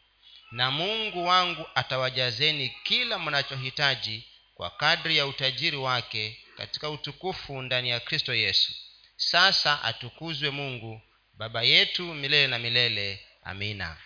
na 0.52 0.72
mungu 0.72 1.26
wangu 1.26 1.66
atawajazeni 1.76 2.70
kila 2.84 3.20
mnachohitaji 3.20 4.28
kwa 4.56 4.70
kadri 4.70 5.18
ya 5.18 5.26
utajiri 5.26 5.78
wake 5.78 6.38
katika 6.58 6.90
utukufu 6.90 7.62
ndani 7.62 7.90
ya 7.90 8.00
kristo 8.00 8.34
yesu. 8.34 8.74
Sasa 9.16 9.84
atukuzwe 9.84 10.50
mungu 10.50 11.02
baba 11.34 11.62
yetu 11.64 12.04
milele 12.14 12.48
na 12.48 12.60
milele. 12.60 13.26
Amina. 13.44 13.98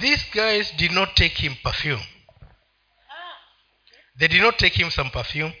These 0.00 0.24
guys 0.32 0.74
did 0.76 0.92
not 0.92 1.14
take 1.14 1.42
him 1.42 1.54
perfume. 1.54 2.06
They 4.18 4.28
did 4.28 4.42
not 4.42 4.56
take 4.56 4.76
him 4.76 4.90
some 4.90 5.10
perfume. 5.10 5.52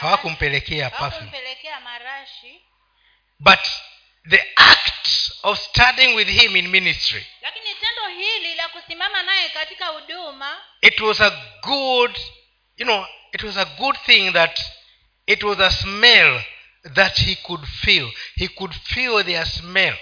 Hawakumpelekea 0.00 0.90
perfume. 0.90 1.30
but 3.40 3.58
the 4.30 4.40
act 4.56 5.17
of 5.42 5.58
starting 5.58 6.14
with 6.14 6.28
him 6.28 6.56
in 6.56 6.68
ministry. 6.68 7.26
Lakini 7.42 7.74
tendo 7.74 8.08
hili 8.08 8.54
la 8.54 8.68
kusimama 8.68 9.22
naye 9.22 9.48
katika 9.48 9.86
huduma 9.86 10.56
it 10.80 11.00
was 11.00 11.20
a 11.20 11.30
good 11.62 12.18
you 12.76 12.84
know 12.86 13.06
it 13.32 13.42
was 13.42 13.56
a 13.56 13.64
good 13.64 13.96
thing 14.06 14.32
that 14.32 14.60
it 15.26 15.42
was 15.42 15.60
a 15.60 15.70
smell 15.70 16.42
that 16.94 17.18
he 17.18 17.34
could 17.34 17.64
feel. 17.66 18.10
He 18.36 18.48
could 18.48 18.72
feel 18.74 19.24
their 19.24 19.46
smell. 19.46 19.96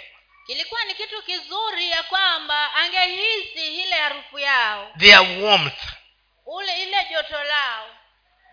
kilikuwa 0.46 0.84
ni 0.84 0.94
kitu 0.94 1.22
kizuri 1.22 1.90
ya 1.90 2.02
kwamba 2.02 2.74
angehisi 2.74 3.66
ile 3.82 3.96
harufu 3.96 4.38
yao 4.38 4.92
their 4.98 5.20
warmth 5.20 5.82
ule 6.46 6.82
ile 6.82 6.96
joto 7.10 7.44
lao 7.44 7.86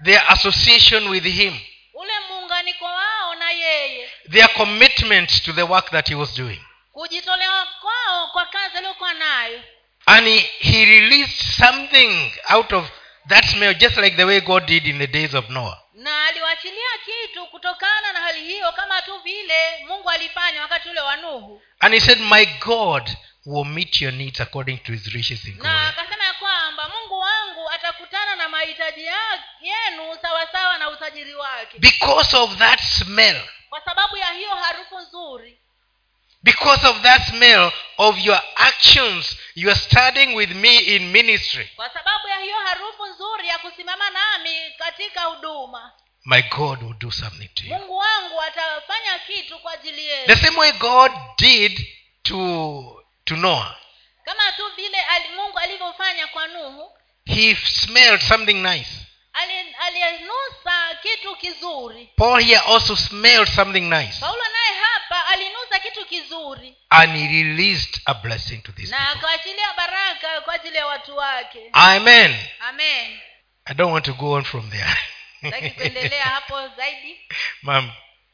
their 0.05 0.23
association 0.27 1.07
with 1.07 1.23
him 1.23 1.59
ule 1.93 2.13
muunganiko 2.29 2.85
wao 2.85 3.35
na 3.35 3.51
yeye 3.51 4.09
their 4.31 4.53
commitment 4.53 5.43
to 5.43 5.53
the 5.53 5.61
work 5.61 5.91
that 5.91 6.09
he 6.09 6.15
was 6.15 6.33
doing 6.35 6.61
kujitolewa 6.93 7.67
kwao 7.81 8.27
kwa 8.27 8.45
kazi 8.45 8.77
aliyokuwa 8.77 9.13
nayo. 9.13 9.61
And 10.05 10.27
he, 10.27 10.39
he 10.59 10.85
released 10.85 11.41
something 11.57 12.31
out 12.49 12.73
of 12.73 12.89
that 13.27 13.45
smell 13.45 13.73
just 13.73 13.97
like 13.97 14.15
the 14.17 14.23
way 14.25 14.41
god 14.41 14.65
did 14.65 14.85
in 14.87 14.97
the 14.99 15.07
days 15.07 15.33
of 15.33 15.49
noah. 15.49 15.79
Na 15.93 16.25
aliwachilia 16.25 16.89
kitu 17.05 17.45
kutokana 17.45 18.13
na 18.13 18.19
hali 18.19 18.43
hiyo 18.43 18.71
kama 18.71 19.01
tu 19.01 19.19
vile 19.23 19.85
mungu 19.87 20.09
alifanya 20.09 20.61
wakati 20.61 20.89
ule 20.89 21.01
wa 21.01 21.15
nuhu. 21.15 21.61
And 21.79 21.93
he 21.93 21.99
said 21.99 22.19
my 22.19 22.45
god 22.45 23.09
will 23.45 23.65
meet 23.65 24.01
your 24.01 24.13
needs 24.13 24.41
according 24.41 24.77
to 24.77 24.91
his 24.91 25.05
riches 25.07 25.45
in 25.45 25.57
na 25.57 25.87
akasema 25.87 26.25
ya 26.25 26.33
kwamba 26.33 26.89
mungu 26.89 27.19
wangu 27.19 27.69
atakutana 27.69 28.35
na 28.35 28.49
mahitaji 28.49 29.05
yenu 29.61 30.17
sawasawa 30.21 30.77
na 30.77 30.89
utajiri 30.89 31.35
wake. 31.35 31.79
Because 31.79 32.37
of 32.37 32.57
that 32.57 32.79
smell 32.81 33.41
kwa 33.69 33.81
sababu 33.81 34.17
ya 34.17 34.33
hiyo 34.33 34.49
harufu 34.55 34.99
nzuri 34.99 35.52
because 36.43 36.87
of 36.87 37.01
that 37.01 37.21
smell 37.29 37.71
of 37.97 38.17
your 38.19 38.39
actions 38.55 39.37
you 39.55 39.69
are 39.69 39.79
studying 39.79 40.35
with 40.35 40.51
me 40.55 40.77
in 40.77 41.11
ministry. 41.11 41.69
Kwa 41.75 41.89
sababu 41.89 42.27
ya 42.27 42.39
hiyo 42.39 42.55
harufu 42.65 43.05
nzuri 43.05 43.47
ya 43.47 43.57
kusimama 43.57 44.09
nami 44.09 44.71
katika 44.77 45.21
huduma. 45.21 45.91
My 46.25 46.41
god 46.41 46.83
will 46.83 46.95
do 46.99 47.11
something 47.11 47.47
to 47.47 47.63
you. 47.63 47.69
Mungu 47.75 47.97
wangu 47.97 48.41
atafanya 48.41 49.19
kitu 49.27 49.59
kwa 49.59 49.73
ajili 49.73 50.09
the 50.25 50.35
same 50.35 50.57
way 50.57 50.71
god 50.71 51.11
did 51.37 51.87
to 52.23 53.03
to 53.25 53.35
noah. 53.35 53.75
Kama 54.25 54.51
tu 54.51 54.63
vile 54.75 54.97
mungu 55.35 55.57
alivyofanya 55.59 56.27
kwa 56.27 56.47
nuhu 56.47 56.91
he 57.25 57.55
smelled 57.55 58.21
something 58.21 58.53
nice 58.61 59.02
alinusa 59.33 60.97
kitu 61.01 61.35
kizuri. 61.35 62.09
Paul 62.17 62.43
here 62.43 62.61
also 62.67 62.95
smelled 62.95 63.47
something 63.47 63.81
nice. 63.89 64.19
Paulo 64.19 64.43
naye 64.53 64.79
hapa 64.81 65.25
alinusa 65.25 65.79
kitu 65.79 66.05
kizuri. 66.05 66.75
And 66.89 67.11
he 67.17 67.43
released 67.43 68.01
a 68.05 68.13
blessing 68.13 68.57
to 68.63 68.71
this 68.71 68.89
na 68.89 69.09
akaachilia 69.09 69.73
baraka 69.77 70.41
kwa 70.41 70.53
ajili 70.53 70.77
ya 70.77 70.87
watu 70.87 71.17
wake. 71.17 71.69
Amen. 71.73 72.35
Amen. 72.59 73.19
I 73.65 73.73
don't 73.73 73.93
want 73.93 74.05
to 74.05 74.13
go 74.13 74.31
on 74.31 74.43
from 74.43 74.69
there. 74.69 76.19
Hapo 76.23 76.67
zaidi. 76.77 77.19
Ma'am 77.63 77.91